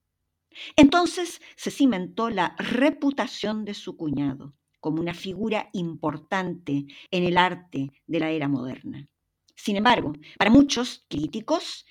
Entonces 0.78 1.42
se 1.58 1.70
cimentó 1.70 2.30
la 2.30 2.56
reputación 2.58 3.66
de 3.66 3.74
su 3.74 3.98
cuñado 3.98 4.54
como 4.82 5.00
una 5.00 5.14
figura 5.14 5.70
importante 5.72 6.86
en 7.10 7.24
el 7.24 7.38
arte 7.38 7.92
de 8.08 8.20
la 8.20 8.32
era 8.32 8.50
moderna. 8.50 9.08
Sin 9.56 9.78
embargo, 9.78 10.14
para 10.38 10.52
muchos 10.52 11.06
críticos, 11.08 11.86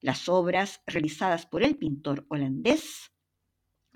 las 0.00 0.28
obras 0.28 0.80
realizadas 0.86 1.44
por 1.44 1.62
el 1.62 1.76
pintor 1.76 2.24
holandés 2.28 3.10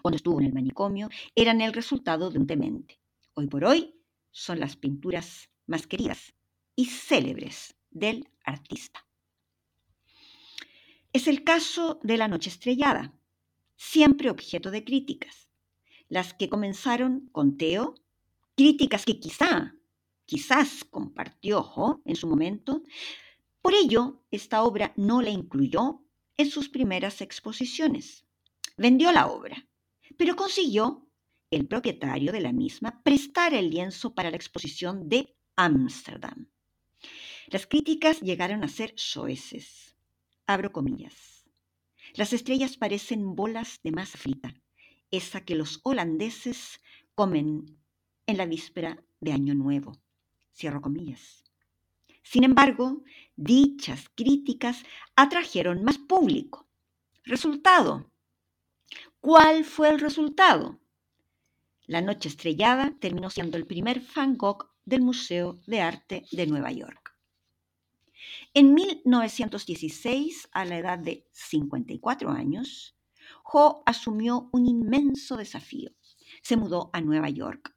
cuando 0.02 0.16
estuvo 0.16 0.40
en 0.40 0.46
el 0.46 0.52
manicomio 0.52 1.08
eran 1.34 1.60
el 1.60 1.72
resultado 1.72 2.30
de 2.30 2.38
un 2.40 2.46
demente. 2.46 3.00
Hoy 3.34 3.46
por 3.46 3.64
hoy 3.64 3.94
son 4.32 4.58
las 4.58 4.76
pinturas 4.76 5.48
más 5.66 5.86
queridas 5.86 6.34
y 6.74 6.86
célebres 6.86 7.76
del 7.90 8.28
artista. 8.44 9.06
Es 11.12 11.28
el 11.28 11.44
caso 11.44 12.00
de 12.02 12.16
La 12.16 12.26
Noche 12.26 12.50
Estrellada, 12.50 13.12
siempre 13.76 14.30
objeto 14.30 14.70
de 14.70 14.82
críticas, 14.82 15.48
las 16.08 16.34
que 16.34 16.48
comenzaron 16.48 17.28
con 17.32 17.56
Teo 17.56 17.94
críticas 18.62 19.04
que 19.04 19.18
quizá, 19.18 19.74
quizás 20.24 20.84
compartió 20.84 22.00
en 22.04 22.14
su 22.14 22.28
momento. 22.28 22.84
Por 23.60 23.74
ello, 23.74 24.22
esta 24.30 24.62
obra 24.62 24.92
no 24.96 25.20
la 25.20 25.30
incluyó 25.30 26.04
en 26.36 26.48
sus 26.48 26.68
primeras 26.68 27.20
exposiciones. 27.22 28.24
Vendió 28.76 29.10
la 29.10 29.26
obra, 29.26 29.66
pero 30.16 30.36
consiguió 30.36 31.08
el 31.50 31.66
propietario 31.66 32.30
de 32.30 32.40
la 32.40 32.52
misma 32.52 33.02
prestar 33.02 33.52
el 33.52 33.68
lienzo 33.68 34.14
para 34.14 34.30
la 34.30 34.36
exposición 34.36 35.08
de 35.08 35.34
Ámsterdam. 35.56 36.48
Las 37.48 37.66
críticas 37.66 38.20
llegaron 38.20 38.62
a 38.62 38.68
ser 38.68 38.92
soeces. 38.94 39.96
Abro 40.46 40.70
comillas. 40.70 41.44
Las 42.14 42.32
estrellas 42.32 42.76
parecen 42.76 43.34
bolas 43.34 43.80
de 43.82 43.90
masa 43.90 44.18
frita, 44.18 44.54
esa 45.10 45.44
que 45.44 45.56
los 45.56 45.80
holandeses 45.82 46.80
comen 47.16 47.81
en 48.26 48.36
la 48.36 48.46
víspera 48.46 49.02
de 49.20 49.32
Año 49.32 49.54
Nuevo. 49.54 49.92
Cierro 50.54 50.80
comillas. 50.80 51.44
Sin 52.22 52.44
embargo, 52.44 53.02
dichas 53.36 54.08
críticas 54.14 54.84
atrajeron 55.16 55.82
más 55.82 55.98
público. 55.98 56.68
Resultado. 57.24 58.10
¿Cuál 59.20 59.64
fue 59.64 59.90
el 59.90 60.00
resultado? 60.00 60.80
La 61.86 62.00
Noche 62.00 62.28
Estrellada 62.28 62.96
terminó 63.00 63.30
siendo 63.30 63.56
el 63.56 63.66
primer 63.66 64.02
Van 64.14 64.36
Gogh 64.36 64.70
del 64.84 65.02
Museo 65.02 65.60
de 65.66 65.80
Arte 65.80 66.24
de 66.30 66.46
Nueva 66.46 66.72
York. 66.72 67.16
En 68.54 68.74
1916, 68.74 70.48
a 70.52 70.64
la 70.64 70.78
edad 70.78 70.98
de 70.98 71.26
54 71.32 72.30
años, 72.30 72.96
Ho 73.52 73.82
asumió 73.86 74.48
un 74.52 74.66
inmenso 74.66 75.36
desafío. 75.36 75.90
Se 76.42 76.56
mudó 76.56 76.90
a 76.92 77.00
Nueva 77.00 77.28
York 77.28 77.74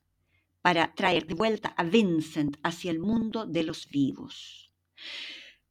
para 0.66 0.96
traer 0.96 1.28
de 1.28 1.36
vuelta 1.36 1.76
a 1.78 1.84
Vincent 1.84 2.58
hacia 2.64 2.90
el 2.90 2.98
mundo 2.98 3.46
de 3.46 3.62
los 3.62 3.88
vivos. 3.88 4.74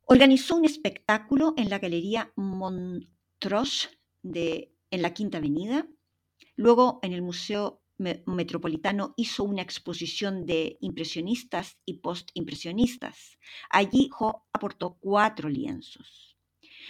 Organizó 0.06 0.54
un 0.54 0.64
espectáculo 0.64 1.52
en 1.56 1.68
la 1.68 1.80
Galería 1.80 2.32
Montrose 2.36 3.88
de, 4.22 4.72
en 4.92 5.02
la 5.02 5.12
Quinta 5.12 5.38
Avenida, 5.38 5.88
luego 6.54 7.00
en 7.02 7.12
el 7.12 7.22
Museo 7.22 7.82
Metropolitano 7.98 9.14
hizo 9.16 9.42
una 9.42 9.62
exposición 9.62 10.46
de 10.46 10.78
impresionistas 10.80 11.76
y 11.84 11.94
postimpresionistas. 11.94 13.36
Allí 13.70 14.08
Jo 14.12 14.46
aportó 14.52 14.96
cuatro 15.00 15.48
lienzos. 15.48 16.38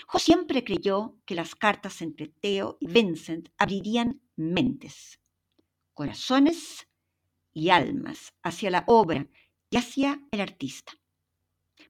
Jo 0.06 0.18
siempre 0.18 0.62
creyó 0.62 1.16
que 1.24 1.34
las 1.34 1.54
cartas 1.54 2.02
entre 2.02 2.28
Theo 2.28 2.76
y 2.80 2.86
Vincent 2.86 3.48
abrirían 3.56 4.20
mentes, 4.36 5.20
corazones 5.94 6.86
y 7.54 7.70
almas 7.70 8.34
hacia 8.42 8.70
la 8.70 8.84
obra 8.86 9.26
y 9.70 9.76
hacia 9.76 10.20
el 10.30 10.40
artista. 10.40 10.92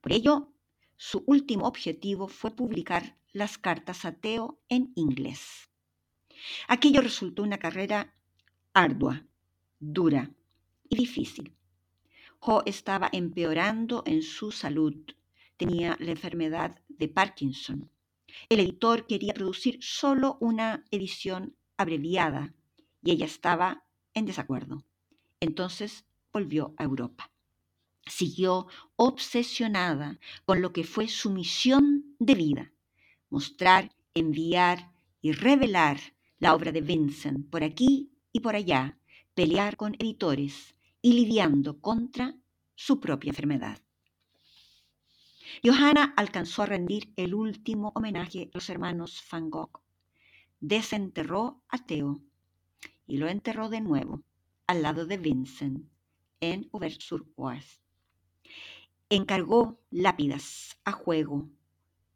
Por 0.01 0.13
ello, 0.13 0.53
su 0.95 1.23
último 1.25 1.67
objetivo 1.67 2.27
fue 2.27 2.55
publicar 2.55 3.17
las 3.33 3.57
cartas 3.57 4.05
a 4.05 4.13
Theo 4.13 4.61
en 4.69 4.93
inglés. 4.95 5.69
Aquello 6.67 7.01
resultó 7.01 7.43
una 7.43 7.57
carrera 7.57 8.15
ardua, 8.73 9.25
dura 9.79 10.31
y 10.87 10.95
difícil. 10.95 11.55
Ho 12.39 12.61
estaba 12.65 13.09
empeorando 13.11 14.03
en 14.05 14.21
su 14.21 14.51
salud. 14.51 14.95
Tenía 15.57 15.97
la 15.99 16.11
enfermedad 16.11 16.79
de 16.87 17.07
Parkinson. 17.07 17.89
El 18.49 18.59
editor 18.59 19.07
quería 19.07 19.33
producir 19.33 19.79
solo 19.81 20.37
una 20.39 20.85
edición 20.91 21.55
abreviada 21.77 22.53
y 23.01 23.11
ella 23.11 23.25
estaba 23.25 23.85
en 24.13 24.25
desacuerdo. 24.25 24.85
Entonces 25.45 26.05
volvió 26.33 26.73
a 26.77 26.83
Europa. 26.83 27.31
Siguió 28.07 28.67
obsesionada 28.95 30.19
con 30.43 30.59
lo 30.59 30.73
que 30.73 30.83
fue 30.83 31.07
su 31.07 31.29
misión 31.29 32.15
de 32.17 32.33
vida, 32.33 32.71
mostrar, 33.29 33.91
enviar 34.15 34.91
y 35.21 35.33
revelar 35.33 35.99
la 36.39 36.55
obra 36.55 36.71
de 36.71 36.81
Vincent 36.81 37.47
por 37.51 37.63
aquí 37.63 38.11
y 38.33 38.39
por 38.39 38.55
allá, 38.55 38.97
pelear 39.35 39.77
con 39.77 39.93
editores 39.99 40.75
y 41.01 41.13
lidiando 41.13 41.79
contra 41.79 42.35
su 42.73 42.99
propia 42.99 43.29
enfermedad. 43.29 43.77
Johanna 45.63 46.13
alcanzó 46.17 46.63
a 46.63 46.65
rendir 46.65 47.13
el 47.15 47.35
último 47.35 47.91
homenaje 47.95 48.49
a 48.51 48.57
los 48.57 48.69
hermanos 48.69 49.23
Van 49.31 49.51
Gogh. 49.51 49.79
Desenterró 50.59 51.61
a 51.69 51.77
Theo 51.85 52.19
y 53.05 53.17
lo 53.17 53.27
enterró 53.27 53.69
de 53.69 53.81
nuevo 53.81 54.23
al 54.67 54.81
lado 54.81 55.05
de 55.05 55.17
Vincent 55.17 55.87
en 56.39 56.69
Auvers-sur-Oise. 56.73 57.79
Encargó 59.09 59.79
lápidas 59.91 60.79
a 60.83 60.91
juego, 60.91 61.49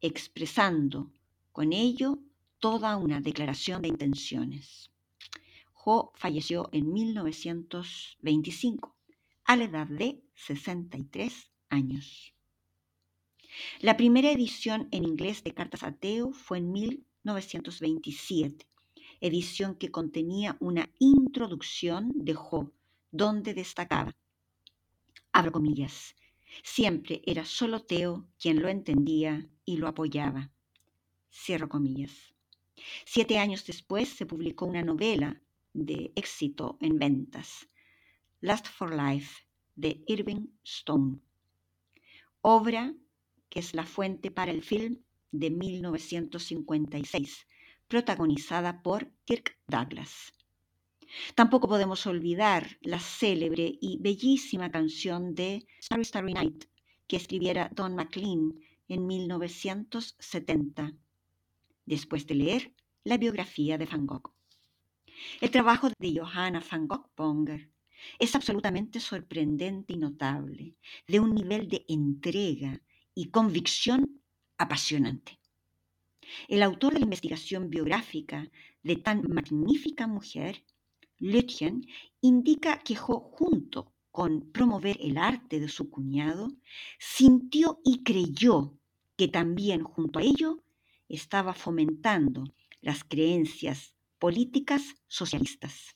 expresando 0.01 1.11
con 1.51 1.73
ello 1.73 2.19
toda 2.59 2.97
una 2.97 3.21
declaración 3.21 3.81
de 3.81 3.87
intenciones. 3.89 4.91
Ho 5.85 6.11
falleció 6.15 6.69
en 6.71 6.91
1925 6.91 8.95
a 9.45 9.55
la 9.55 9.63
edad 9.63 9.87
de 9.87 10.21
63 10.35 11.51
años. 11.69 12.33
La 13.79 13.97
primera 13.97 14.31
edición 14.31 14.87
en 14.91 15.03
inglés 15.03 15.43
de 15.43 15.53
Cartas 15.53 15.83
a 15.83 15.91
Teo 15.91 16.31
fue 16.33 16.59
en 16.59 16.71
1927, 16.71 18.67
edición 19.21 19.75
que 19.75 19.91
contenía 19.91 20.57
una 20.59 20.89
introducción 20.99 22.11
de 22.15 22.35
Ho, 22.35 22.71
donde 23.11 23.53
destacaba, 23.53 24.15
abro 25.31 25.51
comillas, 25.51 26.15
siempre 26.63 27.21
era 27.25 27.45
solo 27.45 27.81
Teo 27.81 28.27
quien 28.39 28.61
lo 28.61 28.69
entendía 28.69 29.47
y 29.65 29.77
lo 29.77 29.87
apoyaba. 29.87 30.51
Cierro 31.31 31.69
comillas. 31.69 32.33
Siete 33.05 33.37
años 33.37 33.65
después 33.65 34.09
se 34.09 34.25
publicó 34.25 34.65
una 34.65 34.83
novela 34.83 35.41
de 35.73 36.11
éxito 36.15 36.77
en 36.81 36.97
ventas, 36.97 37.67
Last 38.41 38.67
for 38.67 38.93
Life, 38.93 39.43
de 39.75 40.03
Irving 40.07 40.47
Stone, 40.63 41.19
obra 42.41 42.93
que 43.49 43.59
es 43.59 43.73
la 43.73 43.85
fuente 43.85 44.31
para 44.31 44.51
el 44.51 44.63
film 44.63 45.01
de 45.31 45.49
1956, 45.49 47.47
protagonizada 47.89 48.81
por 48.81 49.11
Kirk 49.25 49.57
Douglas. 49.67 50.31
Tampoco 51.35 51.67
podemos 51.67 52.05
olvidar 52.05 52.77
la 52.81 52.99
célebre 52.99 53.77
y 53.81 53.97
bellísima 53.99 54.71
canción 54.71 55.33
de 55.33 55.65
Starry 55.81 56.05
Starry 56.05 56.33
Night 56.33 56.65
que 57.07 57.17
escribiera 57.17 57.69
Don 57.73 57.95
McLean 57.95 58.53
en 58.87 59.07
1970, 59.07 60.93
después 61.85 62.27
de 62.27 62.35
leer 62.35 62.73
la 63.03 63.17
biografía 63.17 63.79
de 63.79 63.87
Van 63.87 64.05
Gogh. 64.05 64.31
El 65.41 65.49
trabajo 65.49 65.89
de 65.97 66.19
Johanna 66.19 66.63
van 66.71 66.87
Gogh-Bonger 66.87 67.71
es 68.19 68.35
absolutamente 68.35 68.99
sorprendente 68.99 69.93
y 69.93 69.97
notable, 69.97 70.75
de 71.07 71.19
un 71.19 71.33
nivel 71.33 71.67
de 71.67 71.85
entrega 71.87 72.81
y 73.15 73.29
convicción 73.29 74.21
apasionante. 74.57 75.38
El 76.47 76.63
autor 76.63 76.93
de 76.93 76.99
la 76.99 77.05
investigación 77.05 77.69
biográfica 77.69 78.49
de 78.83 78.95
tan 78.95 79.23
magnífica 79.29 80.07
mujer, 80.07 80.63
Lütjen, 81.17 81.85
indica 82.21 82.79
que 82.79 82.95
junto 82.95 83.93
con 84.11 84.51
promover 84.51 84.97
el 85.01 85.17
arte 85.17 85.59
de 85.59 85.69
su 85.69 85.89
cuñado, 85.89 86.51
sintió 86.97 87.79
y 87.83 88.03
creyó 88.03 88.77
que 89.15 89.27
también 89.27 89.83
junto 89.83 90.19
a 90.19 90.23
ello 90.23 90.63
estaba 91.07 91.53
fomentando 91.53 92.43
las 92.81 93.03
creencias 93.03 93.93
políticas 94.17 94.95
socialistas. 95.07 95.95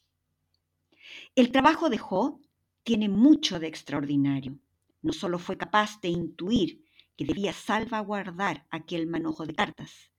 El 1.36 1.52
trabajo 1.52 1.90
de 1.90 2.00
Ho 2.10 2.40
tiene 2.84 3.10
mucho 3.10 3.60
de 3.60 3.68
extraordinario. 3.68 4.60
No 5.02 5.14
solo 5.14 5.40
fue 5.40 5.58
capaz 5.58 6.00
de 6.02 6.10
intuir 6.10 6.86
que 7.18 7.26
debía 7.26 7.54
salvaguardar 7.54 8.66
aquel 8.70 9.08
manojo 9.08 9.46
de 9.46 9.54
cartas, 9.54 10.12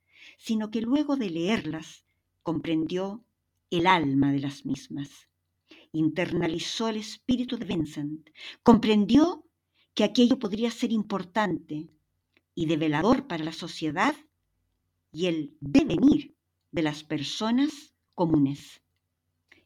sino 0.44 0.70
que 0.70 0.82
luego 0.82 1.16
de 1.16 1.30
leerlas 1.30 2.04
comprendió 2.42 3.24
el 3.70 3.86
alma 3.86 4.30
de 4.30 4.40
las 4.40 4.66
mismas. 4.66 5.08
Internalizó 5.90 6.88
el 6.88 6.98
espíritu 6.98 7.56
de 7.56 7.64
Vincent, 7.64 8.28
comprendió 8.62 9.46
que 9.94 10.04
aquello 10.04 10.38
podría 10.38 10.70
ser 10.70 10.92
importante 10.92 11.88
y 12.54 12.66
develador 12.66 13.26
para 13.26 13.42
la 13.42 13.52
sociedad 13.52 14.14
y 15.12 15.28
el 15.28 15.56
devenir 15.60 16.36
de 16.72 16.82
las 16.82 17.04
personas 17.04 17.94
comunes. 18.14 18.82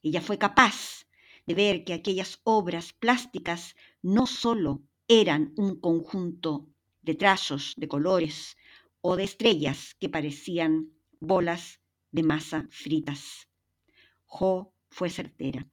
Ella 0.04 0.20
fue 0.20 0.38
capaz 0.38 1.06
de 1.44 1.54
ver 1.54 1.82
que 1.82 1.92
aquellas 1.92 2.38
obras 2.44 2.92
plásticas 2.92 3.74
no 4.00 4.28
sólo 4.28 4.84
eran 5.08 5.54
un 5.56 5.80
conjunto 5.80 6.68
de 7.02 7.16
trazos, 7.16 7.74
de 7.76 7.88
colores 7.88 8.56
o 9.00 9.16
de 9.16 9.24
estrellas 9.24 9.94
que 10.00 10.08
parecían 10.08 10.92
bolas 11.20 11.80
de 12.10 12.22
masa 12.22 12.66
fritas. 12.70 13.48
Jo 14.24 14.74
fue 14.90 15.10
certera. 15.10 15.68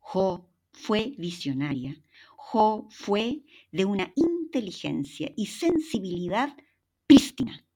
Jo 0.00 0.48
fue 0.72 1.14
visionaria. 1.18 2.00
Jo 2.36 2.88
fue 2.90 3.42
de 3.72 3.84
una 3.84 4.12
inteligencia 4.14 5.32
y 5.36 5.46
sensibilidad 5.46 6.56
prístina. 7.06 7.66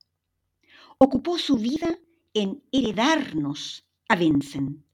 Ocupó 0.99 1.39
su 1.39 1.57
vida 1.57 1.99
en 2.35 2.63
heredarnos 2.71 3.87
a 4.09 4.17
Vincent. 4.17 4.85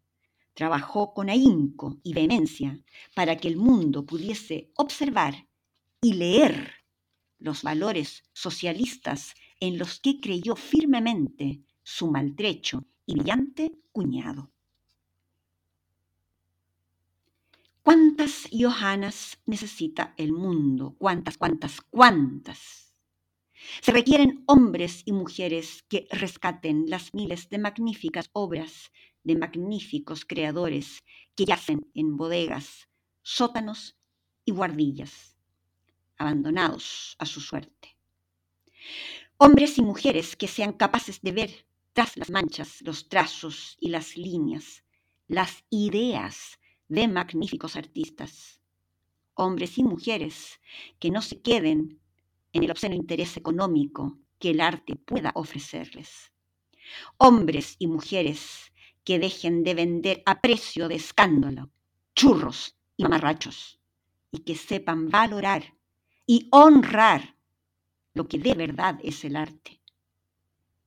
Trabajó 0.54 1.12
con 1.12 1.28
ahínco 1.28 2.00
y 2.02 2.14
vehemencia 2.14 2.82
para 3.14 3.36
que 3.36 3.48
el 3.48 3.56
mundo 3.56 4.06
pudiese 4.06 4.70
observar 4.76 5.46
y 6.00 6.14
leer 6.14 6.72
los 7.38 7.62
valores 7.62 8.24
socialistas 8.32 9.34
en 9.60 9.78
los 9.78 10.00
que 10.00 10.20
creyó 10.20 10.56
firmemente 10.56 11.62
su 11.82 12.10
maltrecho 12.10 12.84
y 13.06 13.14
brillante 13.14 13.78
cuñado. 13.92 14.50
¿Cuántas 17.82 18.48
Johannas 18.50 19.38
necesita 19.46 20.14
el 20.16 20.32
mundo? 20.32 20.96
¿Cuántas, 20.98 21.38
cuántas, 21.38 21.80
cuántas? 21.80 22.92
Se 23.80 23.92
requieren 23.92 24.42
hombres 24.46 25.02
y 25.04 25.12
mujeres 25.12 25.84
que 25.88 26.08
rescaten 26.10 26.86
las 26.88 27.14
miles 27.14 27.48
de 27.48 27.58
magníficas 27.58 28.28
obras 28.32 28.90
de 29.26 29.36
magníficos 29.36 30.24
creadores 30.24 31.02
que 31.34 31.44
yacen 31.44 31.90
en 31.94 32.16
bodegas, 32.16 32.88
sótanos 33.22 33.98
y 34.44 34.52
guardillas, 34.52 35.36
abandonados 36.16 37.16
a 37.18 37.26
su 37.26 37.40
suerte. 37.40 37.96
Hombres 39.38 39.76
y 39.76 39.82
mujeres 39.82 40.34
que 40.34 40.48
sean 40.48 40.72
capaces 40.72 41.20
de 41.20 41.32
ver 41.32 41.66
tras 41.92 42.16
las 42.16 42.30
manchas 42.30 42.80
los 42.80 43.10
trazos 43.10 43.76
y 43.78 43.90
las 43.90 44.16
líneas, 44.16 44.82
las 45.28 45.62
ideas 45.68 46.58
de 46.88 47.06
magníficos 47.06 47.76
artistas, 47.76 48.62
hombres 49.34 49.76
y 49.76 49.82
mujeres 49.82 50.58
que 50.98 51.10
no 51.10 51.20
se 51.20 51.42
queden 51.42 52.00
en 52.54 52.64
el 52.64 52.70
obsceno 52.70 52.94
interés 52.94 53.36
económico 53.36 54.18
que 54.38 54.52
el 54.52 54.60
arte 54.62 54.96
pueda 54.96 55.32
ofrecerles, 55.34 56.32
hombres 57.18 57.76
y 57.78 57.88
mujeres 57.88 58.72
que 59.04 59.18
dejen 59.18 59.64
de 59.64 59.74
vender 59.74 60.22
a 60.24 60.40
precio 60.40 60.88
de 60.88 60.94
escándalo 60.94 61.70
churros 62.14 62.74
y 62.96 63.02
mamarrachos 63.02 63.78
y 64.30 64.38
que 64.38 64.56
sepan 64.56 65.10
valorar 65.10 65.74
y 66.26 66.48
honrar 66.50 67.35
lo 68.16 68.26
que 68.26 68.38
de 68.38 68.54
verdad 68.54 68.98
es 69.02 69.26
el 69.26 69.36
arte 69.36 69.78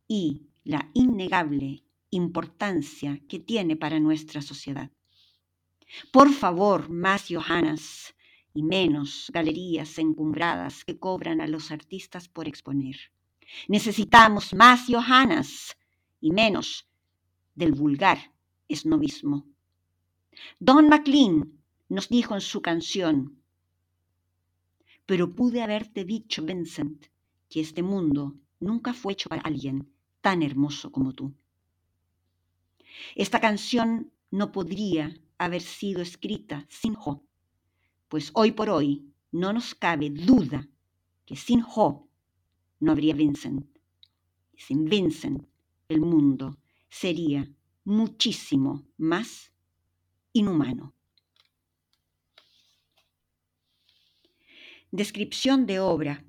y 0.08 0.48
la 0.64 0.90
innegable 0.96 1.84
importancia 2.10 3.22
que 3.30 3.38
tiene 3.38 3.76
para 3.76 4.00
nuestra 4.00 4.42
sociedad. 4.42 4.90
Por 6.12 6.34
favor, 6.34 6.90
más 6.90 7.28
Johannas 7.30 8.16
y 8.52 8.64
menos 8.64 9.30
galerías 9.32 10.00
encumbradas 10.00 10.84
que 10.84 10.98
cobran 10.98 11.40
a 11.40 11.46
los 11.46 11.70
artistas 11.70 12.28
por 12.28 12.48
exponer. 12.48 12.98
Necesitamos 13.68 14.56
más 14.56 14.88
Johannas 14.88 15.78
y 16.20 16.32
menos 16.32 16.88
del 17.54 17.74
vulgar 17.74 18.34
esnovismo. 18.68 19.46
Don 20.60 20.90
MacLean 20.90 21.62
nos 21.90 22.10
dijo 22.10 22.34
en 22.34 22.42
su 22.42 22.60
canción, 22.64 23.40
pero 25.06 25.36
pude 25.36 25.62
haberte 25.62 26.06
dicho, 26.06 26.44
Vincent, 26.44 27.06
que 27.50 27.62
este 27.62 27.84
mundo 27.84 28.36
nunca 28.60 28.94
fue 28.94 29.14
hecho 29.14 29.30
para 29.30 29.42
alguien 29.42 29.92
tan 30.22 30.44
hermoso 30.44 30.92
como 30.92 31.14
tú. 31.14 31.34
Esta 33.16 33.40
canción 33.40 34.12
no 34.32 34.52
podría 34.52 35.16
haber 35.38 35.62
sido 35.62 36.02
escrita 36.02 36.66
sin 36.70 36.94
Jo, 36.94 37.24
pues 38.08 38.32
hoy 38.34 38.52
por 38.52 38.70
hoy 38.70 39.12
no 39.32 39.54
nos 39.54 39.76
cabe 39.76 40.10
duda 40.10 40.68
que 41.26 41.36
sin 41.36 41.62
Jo 41.62 42.08
no 42.80 42.92
habría 42.92 43.14
Vincent. 43.14 43.66
Y 44.54 44.62
sin 44.62 44.86
Vincent 44.86 45.48
el 45.88 46.02
mundo 46.02 46.58
sería 46.90 47.50
muchísimo 47.84 48.86
más 48.98 49.52
inhumano. 50.34 50.94
Descripción 54.92 55.66
de 55.66 55.80
obra. 55.80 56.26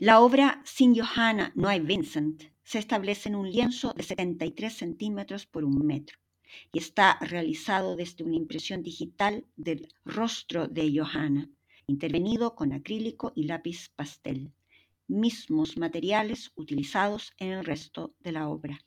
La 0.00 0.20
obra 0.20 0.60
Sin 0.64 0.92
Johanna 0.96 1.52
no 1.54 1.68
hay 1.68 1.78
Vincent 1.78 2.42
se 2.64 2.80
establece 2.80 3.28
en 3.28 3.36
un 3.36 3.48
lienzo 3.48 3.92
de 3.92 4.02
73 4.02 4.72
centímetros 4.72 5.46
por 5.46 5.64
un 5.64 5.86
metro 5.86 6.18
y 6.72 6.78
está 6.78 7.16
realizado 7.20 7.94
desde 7.94 8.24
una 8.24 8.34
impresión 8.34 8.82
digital 8.82 9.46
del 9.54 9.94
rostro 10.04 10.66
de 10.66 10.92
Johanna, 10.98 11.48
intervenido 11.86 12.56
con 12.56 12.72
acrílico 12.72 13.32
y 13.36 13.44
lápiz 13.44 13.90
pastel, 13.94 14.50
mismos 15.06 15.76
materiales 15.76 16.50
utilizados 16.56 17.32
en 17.38 17.52
el 17.52 17.64
resto 17.64 18.14
de 18.18 18.32
la 18.32 18.48
obra. 18.48 18.80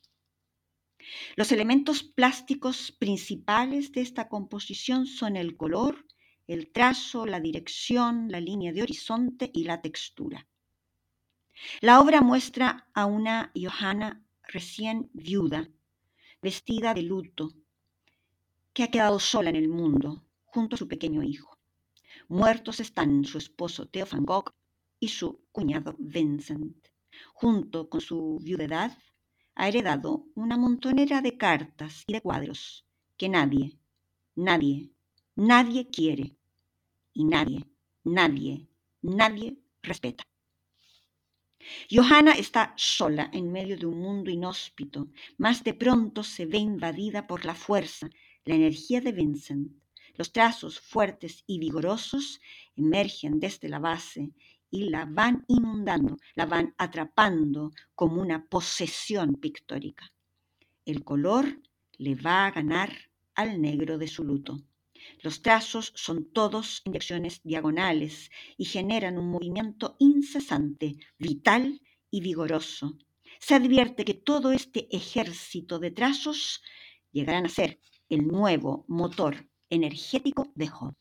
Los 1.38 1.54
elementos 1.54 2.04
plásticos 2.04 2.92
principales 2.92 3.94
de 3.94 4.02
esta 4.02 4.28
composición 4.28 5.06
son 5.06 5.38
el 5.38 5.56
color, 5.56 6.06
el 6.48 6.70
trazo, 6.72 7.26
la 7.26 7.40
dirección, 7.40 8.28
la 8.30 8.42
línea 8.42 8.74
de 8.74 8.82
horizonte 8.84 9.52
y 9.54 9.64
la 9.64 9.82
textura. 9.82 10.48
La 11.82 12.00
obra 12.00 12.22
muestra 12.22 12.88
a 12.94 13.06
una 13.06 13.52
Johanna 13.56 14.24
recién 14.44 15.10
viuda, 15.14 15.70
vestida 16.42 16.94
de 16.94 17.04
luto, 17.04 17.54
que 18.74 18.84
ha 18.84 18.92
quedado 18.92 19.20
sola 19.20 19.50
en 19.50 19.56
el 19.56 19.70
mundo 19.70 20.24
junto 20.46 20.76
a 20.76 20.78
su 20.78 20.88
pequeño 20.88 21.24
hijo. 21.24 21.58
Muertos 22.28 22.80
están 22.80 23.24
su 23.26 23.38
esposo 23.38 23.88
Theo 23.88 24.06
van 24.12 24.26
Gogh 24.26 24.54
y 25.00 25.10
su 25.10 25.42
cuñado 25.52 25.96
Vincent. 25.98 26.88
Junto 27.34 27.90
con 27.90 28.02
su 28.02 28.40
viudedad, 28.42 28.98
ha 29.56 29.68
heredado 29.68 30.28
una 30.36 30.58
montonera 30.58 31.22
de 31.22 31.38
cartas 31.38 32.04
y 32.06 32.14
de 32.14 32.22
cuadros 32.22 32.86
que 33.18 33.30
nadie, 33.30 33.80
nadie, 34.36 34.92
nadie 35.36 35.90
quiere 35.90 36.38
y 37.14 37.24
nadie, 37.24 37.66
nadie, 38.04 38.68
nadie 39.02 39.58
respeta. 39.82 40.24
Johanna 41.90 42.34
está 42.34 42.74
sola 42.78 43.30
en 43.34 43.52
medio 43.52 43.78
de 43.78 43.86
un 43.86 44.00
mundo 44.00 44.30
inhóspito, 44.30 45.08
más 45.38 45.64
de 45.64 45.74
pronto 45.74 46.24
se 46.24 46.46
ve 46.46 46.58
invadida 46.58 47.28
por 47.28 47.46
la 47.46 47.56
fuerza, 47.56 48.10
la 48.46 48.56
energía 48.56 49.02
de 49.02 49.12
Vincent. 49.12 49.72
Los 50.16 50.32
trazos 50.32 50.80
fuertes 50.80 51.44
y 51.46 51.60
vigorosos 51.60 52.42
emergen 52.76 53.40
desde 53.40 53.70
la 53.70 53.80
base 53.80 54.32
y 54.70 54.90
la 54.90 55.06
van 55.06 55.46
inundando, 55.48 56.18
la 56.36 56.46
van 56.46 56.74
atrapando 56.78 57.72
como 57.96 58.22
una 58.22 58.46
posesión 58.46 59.36
pictórica. 59.36 60.12
El 60.86 61.04
color 61.04 61.62
le 61.98 62.16
va 62.16 62.48
a 62.48 62.52
ganar 62.52 62.92
al 63.36 63.62
negro 63.62 63.98
de 63.98 64.08
su 64.08 64.24
luto. 64.24 64.60
Los 65.22 65.42
trazos 65.42 65.94
son 65.96 66.32
todos 66.32 66.82
inyecciones 66.86 67.42
diagonales 67.44 68.30
y 68.58 68.66
generan 68.66 69.18
un 69.18 69.30
movimiento 69.30 69.96
incesante, 70.00 70.98
vital 71.18 71.82
y 72.12 72.22
vigoroso. 72.22 72.98
Se 73.40 73.56
advierte 73.56 74.06
que 74.06 74.14
todo 74.14 74.52
este 74.52 74.88
ejército 74.96 75.80
de 75.80 75.92
trazos 75.92 76.62
llegarán 77.12 77.46
a 77.46 77.50
ser 77.50 77.80
el 78.10 78.28
nuevo 78.28 78.86
motor 78.88 79.50
energético 79.70 80.52
de 80.56 80.68
Hobbes. 80.68 80.98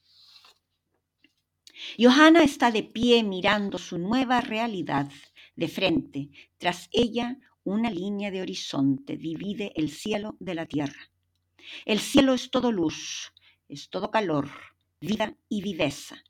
Johanna 1.99 2.43
está 2.43 2.71
de 2.71 2.83
pie 2.83 3.23
mirando 3.23 3.79
su 3.79 3.99
nueva 3.99 4.41
realidad 4.41 5.11
de 5.55 5.69
frente. 5.69 6.31
Tras 6.59 6.89
ella, 6.93 7.39
una 7.65 7.91
línea 7.91 8.31
de 8.31 8.41
horizonte 8.41 9.17
divide 9.17 9.73
el 9.77 9.91
cielo 9.91 10.37
de 10.39 10.55
la 10.55 10.67
tierra. 10.67 11.11
El 11.85 11.99
cielo 11.99 12.35
es 12.35 12.51
todo 12.51 12.71
luz, 12.71 13.33
es 13.69 13.91
todo 13.91 14.11
calor, 14.11 14.49
vida 15.01 15.37
y 15.49 15.63
viveza. 15.63 16.23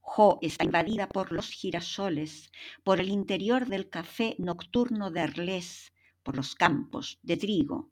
Jo 0.00 0.38
está 0.40 0.64
invadida 0.64 1.08
por 1.08 1.32
los 1.32 1.50
girasoles, 1.50 2.50
por 2.84 3.00
el 3.00 3.08
interior 3.08 3.66
del 3.66 3.88
café 3.88 4.36
nocturno 4.38 5.10
de 5.10 5.20
Arles, 5.20 5.92
por 6.22 6.36
los 6.36 6.54
campos 6.54 7.18
de 7.22 7.36
trigo 7.36 7.90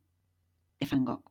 de 0.78 0.86
Van 0.86 1.04
Gogh. 1.04 1.30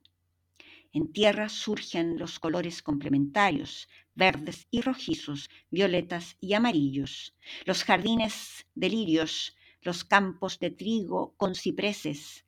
En 0.92 1.12
tierra 1.12 1.50
surgen 1.50 2.20
los 2.20 2.40
colores 2.40 2.84
complementarios, 2.84 3.90
verdes 4.14 4.68
y 4.70 4.82
rojizos, 4.82 5.50
violetas 5.72 6.38
y 6.40 6.54
amarillos, 6.54 7.36
los 7.66 7.84
jardines 7.84 8.68
de 8.76 8.90
lirios, 8.90 9.56
los 9.82 10.04
campos 10.04 10.60
de 10.60 10.70
trigo 10.70 11.34
con 11.36 11.56
cipreses, 11.56 12.46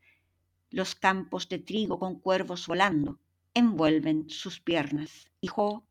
los 0.69 0.93
campos 0.93 1.49
de 1.49 1.59
trigo 1.59 1.97
con 1.97 2.19
cuervos 2.19 2.67
volando, 2.67 3.19
envuelven 3.55 4.29
sus 4.29 4.59
piernas 4.59 5.31
y 5.41 5.47
Jo 5.47 5.87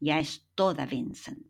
ya 0.00 0.18
es 0.18 0.48
toda 0.56 0.86
Vincent. 0.86 1.46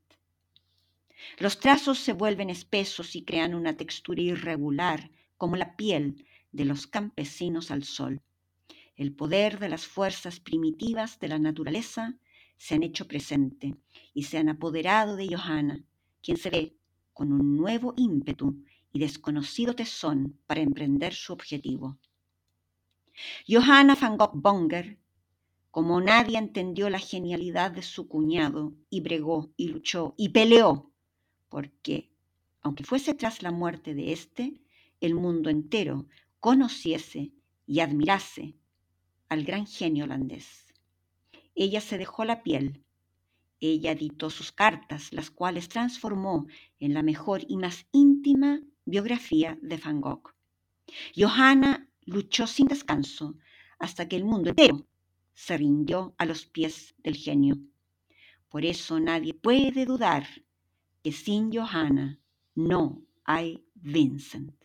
Los 1.38 1.58
trazos 1.60 1.98
se 1.98 2.12
vuelven 2.12 2.50
espesos 2.50 3.16
y 3.16 3.24
crean 3.24 3.54
una 3.54 3.76
textura 3.76 4.20
irregular 4.20 5.10
como 5.38 5.56
la 5.56 5.76
piel 5.76 6.26
de 6.50 6.64
los 6.64 6.86
campesinos 6.86 7.70
al 7.70 7.84
sol. 7.84 8.20
El 8.96 9.14
poder 9.14 9.58
de 9.58 9.68
las 9.68 9.86
fuerzas 9.86 10.40
primitivas 10.40 11.18
de 11.18 11.28
la 11.28 11.38
naturaleza 11.38 12.18
se 12.58 12.74
han 12.74 12.82
hecho 12.82 13.08
presente 13.08 13.74
y 14.12 14.24
se 14.24 14.38
han 14.38 14.48
apoderado 14.48 15.16
de 15.16 15.34
Johanna, 15.34 15.82
quien 16.22 16.36
se 16.36 16.50
ve 16.50 16.76
con 17.12 17.32
un 17.32 17.56
nuevo 17.56 17.94
ímpetu 17.96 18.64
y 18.92 18.98
desconocido 18.98 19.74
tesón 19.74 20.38
para 20.46 20.60
emprender 20.60 21.14
su 21.14 21.32
objetivo. 21.32 21.98
Johanna 23.48 23.94
van 23.94 24.16
Gogh 24.16 24.34
Bonger, 24.34 24.98
como 25.72 26.02
nadie 26.02 26.36
entendió 26.36 26.90
la 26.90 26.98
genialidad 26.98 27.70
de 27.70 27.82
su 27.82 28.06
cuñado 28.06 28.74
y 28.90 29.00
bregó 29.00 29.54
y 29.56 29.68
luchó 29.68 30.14
y 30.18 30.28
peleó 30.28 30.92
porque, 31.48 32.10
aunque 32.60 32.84
fuese 32.84 33.14
tras 33.14 33.42
la 33.42 33.50
muerte 33.50 33.94
de 33.94 34.12
éste, 34.12 34.60
el 35.00 35.14
mundo 35.14 35.48
entero 35.48 36.06
conociese 36.40 37.32
y 37.66 37.80
admirase 37.80 38.54
al 39.30 39.44
gran 39.44 39.66
genio 39.66 40.04
holandés. 40.04 40.66
Ella 41.54 41.80
se 41.80 41.96
dejó 41.96 42.26
la 42.26 42.42
piel, 42.42 42.84
ella 43.58 43.92
editó 43.92 44.28
sus 44.28 44.52
cartas, 44.52 45.10
las 45.10 45.30
cuales 45.30 45.70
transformó 45.70 46.46
en 46.80 46.92
la 46.92 47.02
mejor 47.02 47.46
y 47.48 47.56
más 47.56 47.86
íntima 47.92 48.60
biografía 48.84 49.58
de 49.62 49.78
Van 49.78 50.02
Gogh. 50.02 50.34
Johanna 51.16 51.88
luchó 52.04 52.46
sin 52.46 52.66
descanso 52.66 53.38
hasta 53.78 54.06
que 54.06 54.16
el 54.16 54.24
mundo 54.24 54.50
entero 54.50 54.86
se 55.34 55.56
rindió 55.56 56.14
a 56.18 56.26
los 56.26 56.46
pies 56.46 56.94
del 56.98 57.16
genio. 57.16 57.58
Por 58.48 58.64
eso 58.64 59.00
nadie 59.00 59.34
puede 59.34 59.86
dudar 59.86 60.26
que 61.02 61.12
sin 61.12 61.52
Johanna 61.52 62.20
no 62.54 63.02
hay 63.24 63.64
Vincent. 63.74 64.62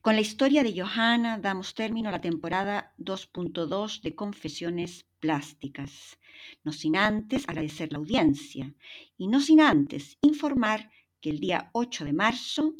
Con 0.00 0.14
la 0.14 0.20
historia 0.20 0.62
de 0.62 0.80
Johanna 0.80 1.38
damos 1.38 1.74
término 1.74 2.08
a 2.08 2.12
la 2.12 2.20
temporada 2.20 2.92
2.2 2.98 4.00
de 4.02 4.14
Confesiones 4.14 5.06
Plásticas, 5.20 6.18
no 6.64 6.72
sin 6.72 6.96
antes 6.96 7.48
agradecer 7.48 7.92
la 7.92 7.98
audiencia 7.98 8.74
y 9.16 9.28
no 9.28 9.40
sin 9.40 9.60
antes 9.60 10.18
informar 10.22 10.90
que 11.20 11.30
el 11.30 11.38
día 11.38 11.70
8 11.72 12.04
de 12.04 12.12
marzo, 12.12 12.74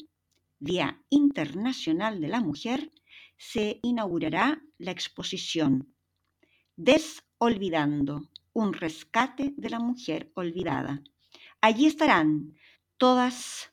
Día 0.59 1.01
Internacional 1.09 2.19
de 2.19 2.27
la 2.27 2.41
Mujer, 2.41 2.91
se 3.51 3.79
inaugurará 3.83 4.61
la 4.77 4.91
exposición 4.91 5.93
Desolvidando, 6.75 8.31
un 8.51 8.73
rescate 8.73 9.53
de 9.57 9.69
la 9.69 9.79
mujer 9.79 10.31
olvidada. 10.33 11.03
Allí 11.61 11.85
estarán 11.85 12.55
todas 12.97 13.71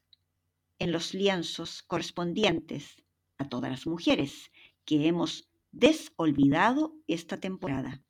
en 0.78 0.92
los 0.92 1.14
lienzos 1.14 1.82
correspondientes 1.82 3.02
a 3.38 3.48
todas 3.48 3.70
las 3.70 3.86
mujeres 3.86 4.50
que 4.84 5.06
hemos 5.06 5.48
desolvidado 5.72 6.94
esta 7.06 7.40
temporada. 7.40 8.02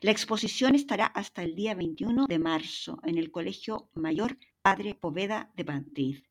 La 0.00 0.10
exposición 0.10 0.74
estará 0.74 1.06
hasta 1.06 1.44
el 1.44 1.54
día 1.54 1.74
21 1.74 2.26
de 2.26 2.38
marzo 2.40 2.98
en 3.04 3.18
el 3.18 3.30
Colegio 3.30 3.88
Mayor 3.94 4.36
Padre 4.62 4.94
Poveda 4.94 5.52
de 5.54 5.64
Madrid. 5.64 6.24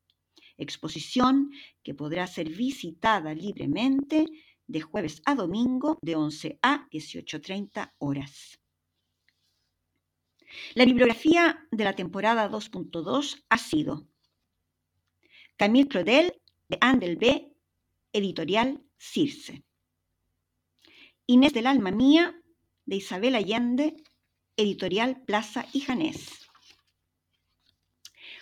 Exposición 0.58 1.52
que 1.82 1.94
podrá 1.94 2.26
ser 2.26 2.50
visitada 2.50 3.32
libremente 3.32 4.26
de 4.68 4.80
jueves 4.80 5.20
a 5.24 5.34
domingo 5.34 5.98
de 6.02 6.14
11 6.14 6.58
a 6.62 6.88
18.30 6.90 7.94
horas. 7.98 8.60
La 10.74 10.84
bibliografía 10.84 11.66
de 11.70 11.84
la 11.84 11.94
temporada 11.94 12.48
2.2 12.48 13.44
ha 13.48 13.58
sido 13.58 14.06
Camille 15.56 15.88
Claudel 15.88 16.40
de 16.68 16.78
Andel 16.80 17.16
B 17.16 17.52
editorial 18.12 18.82
Circe. 18.96 19.62
Inés 21.26 21.52
del 21.52 21.66
alma 21.66 21.90
mía, 21.90 22.40
de 22.86 22.96
Isabel 22.96 23.34
Allende, 23.34 23.96
editorial 24.56 25.22
Plaza 25.24 25.66
y 25.72 25.80
Janés. 25.80 26.48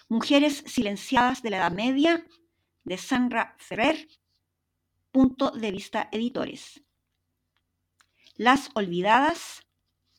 Mujeres 0.08 0.62
silenciadas 0.66 1.42
de 1.42 1.50
la 1.50 1.56
Edad 1.58 1.72
Media, 1.72 2.24
de 2.84 2.96
Sandra 2.96 3.56
Ferrer, 3.58 4.08
punto 5.16 5.50
de 5.50 5.70
vista 5.70 6.11
editores. 6.12 6.85
Las 8.35 8.68
Olvidadas, 8.74 9.66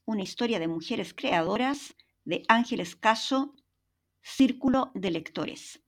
una 0.06 0.24
historia 0.24 0.58
de 0.58 0.68
mujeres 0.68 1.14
creadoras, 1.14 1.96
de 2.26 2.42
Ángeles 2.48 2.96
Caso, 2.96 3.54
Círculo 4.24 4.90
de 4.96 5.12
Lectores. 5.12 5.84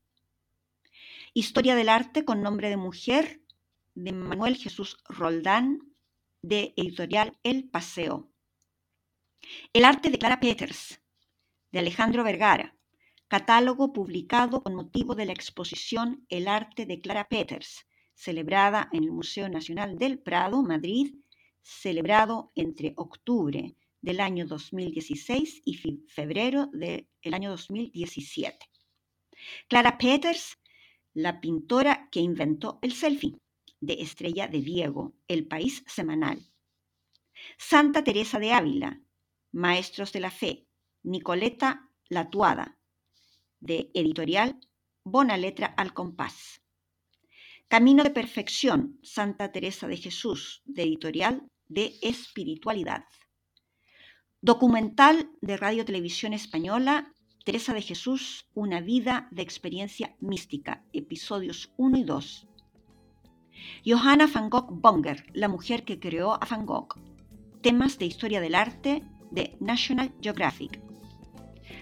Historia 1.33 1.73
del 1.73 1.89
arte 1.89 2.23
con 2.23 2.43
nombre 2.43 2.69
de 2.69 2.77
mujer, 2.77 3.41
de 3.95 4.11
Manuel 4.11 4.55
Jesús 4.57 4.99
Roldán, 5.05 5.91
de 6.43 6.75
editorial 6.77 7.35
El 7.41 7.67
Paseo. 7.67 8.31
El 9.73 9.85
arte 9.85 10.11
de 10.11 10.19
Clara 10.19 10.39
Peters, 10.39 11.01
de 11.71 11.79
Alejandro 11.79 12.23
Vergara, 12.23 12.77
catálogo 13.27 13.91
publicado 13.91 14.61
con 14.61 14.75
motivo 14.75 15.15
de 15.15 15.25
la 15.25 15.33
exposición 15.33 16.27
El 16.29 16.47
arte 16.47 16.85
de 16.85 17.01
Clara 17.01 17.27
Peters, 17.27 17.87
celebrada 18.19 18.89
en 18.91 19.05
el 19.05 19.11
Museo 19.11 19.47
Nacional 19.47 19.97
del 19.97 20.19
Prado, 20.19 20.61
Madrid, 20.61 21.15
celebrado 21.61 22.51
entre 22.53 22.93
octubre 22.97 23.77
del 24.01 24.19
año 24.19 24.45
2016 24.45 25.61
y 25.63 25.75
febrero 26.07 26.69
del 26.73 27.33
año 27.33 27.49
2017. 27.51 28.57
Clara 29.69 29.97
Peters, 29.97 30.57
la 31.13 31.39
pintora 31.39 32.09
que 32.11 32.19
inventó 32.19 32.79
el 32.81 32.91
selfie 32.91 33.37
de 33.79 34.01
Estrella 34.01 34.49
de 34.49 34.61
Diego, 34.61 35.15
El 35.29 35.47
País 35.47 35.85
Semanal. 35.87 36.45
Santa 37.57 38.03
Teresa 38.03 38.37
de 38.37 38.51
Ávila, 38.51 39.01
Maestros 39.53 40.11
de 40.11 40.19
la 40.19 40.29
Fe, 40.31 40.67
Nicoleta 41.03 41.89
Latuada, 42.09 42.77
de 43.61 43.91
editorial 43.93 44.59
Bona 45.05 45.37
Letra 45.37 45.67
al 45.67 45.93
Compás. 45.93 46.61
Camino 47.69 48.03
de 48.03 48.09
Perfección, 48.09 48.97
Santa 49.03 49.51
Teresa 49.51 49.87
de 49.87 49.95
Jesús, 49.95 50.63
de 50.65 50.81
editorial 50.81 51.43
de 51.67 51.93
Espiritualidad. 52.01 53.03
Documental 54.41 55.29
de 55.41 55.55
Radio 55.55 55.85
Televisión 55.85 56.33
Española, 56.33 57.13
Teresa 57.45 57.75
de 57.75 57.83
Jesús, 57.83 58.47
Una 58.55 58.81
vida 58.81 59.27
de 59.29 59.43
experiencia 59.43 60.15
mística, 60.19 60.83
episodios 60.93 61.71
1 61.77 61.97
y 61.99 62.03
2. 62.05 62.47
Johanna 63.85 64.25
van 64.25 64.49
Gogh 64.49 64.71
Bonger, 64.71 65.27
la 65.35 65.47
mujer 65.47 65.85
que 65.85 65.99
creó 65.99 66.33
a 66.33 66.47
Van 66.49 66.65
Gogh. 66.65 66.95
Temas 67.61 67.99
de 67.99 68.05
historia 68.07 68.41
del 68.41 68.55
arte 68.55 69.03
de 69.29 69.55
National 69.59 70.11
Geographic. 70.19 70.81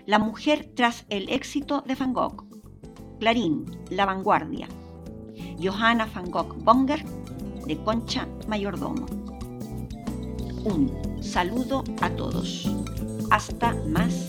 La 0.05 0.19
mujer 0.19 0.69
tras 0.75 1.05
el 1.07 1.29
éxito 1.29 1.81
de 1.87 1.95
Van 1.95 2.11
Gogh. 2.11 2.45
Clarín, 3.21 3.63
La 3.89 4.05
Vanguardia. 4.05 4.67
Johanna 5.59 6.07
van 6.13 6.29
Gogh 6.29 6.55
Bonger, 6.63 7.03
de 7.65 7.77
Concha 7.83 8.27
Mayordomo. 8.47 9.05
Un 10.63 10.91
saludo 11.21 11.83
a 12.01 12.09
todos. 12.09 12.69
Hasta 13.29 13.73
más 13.87 14.27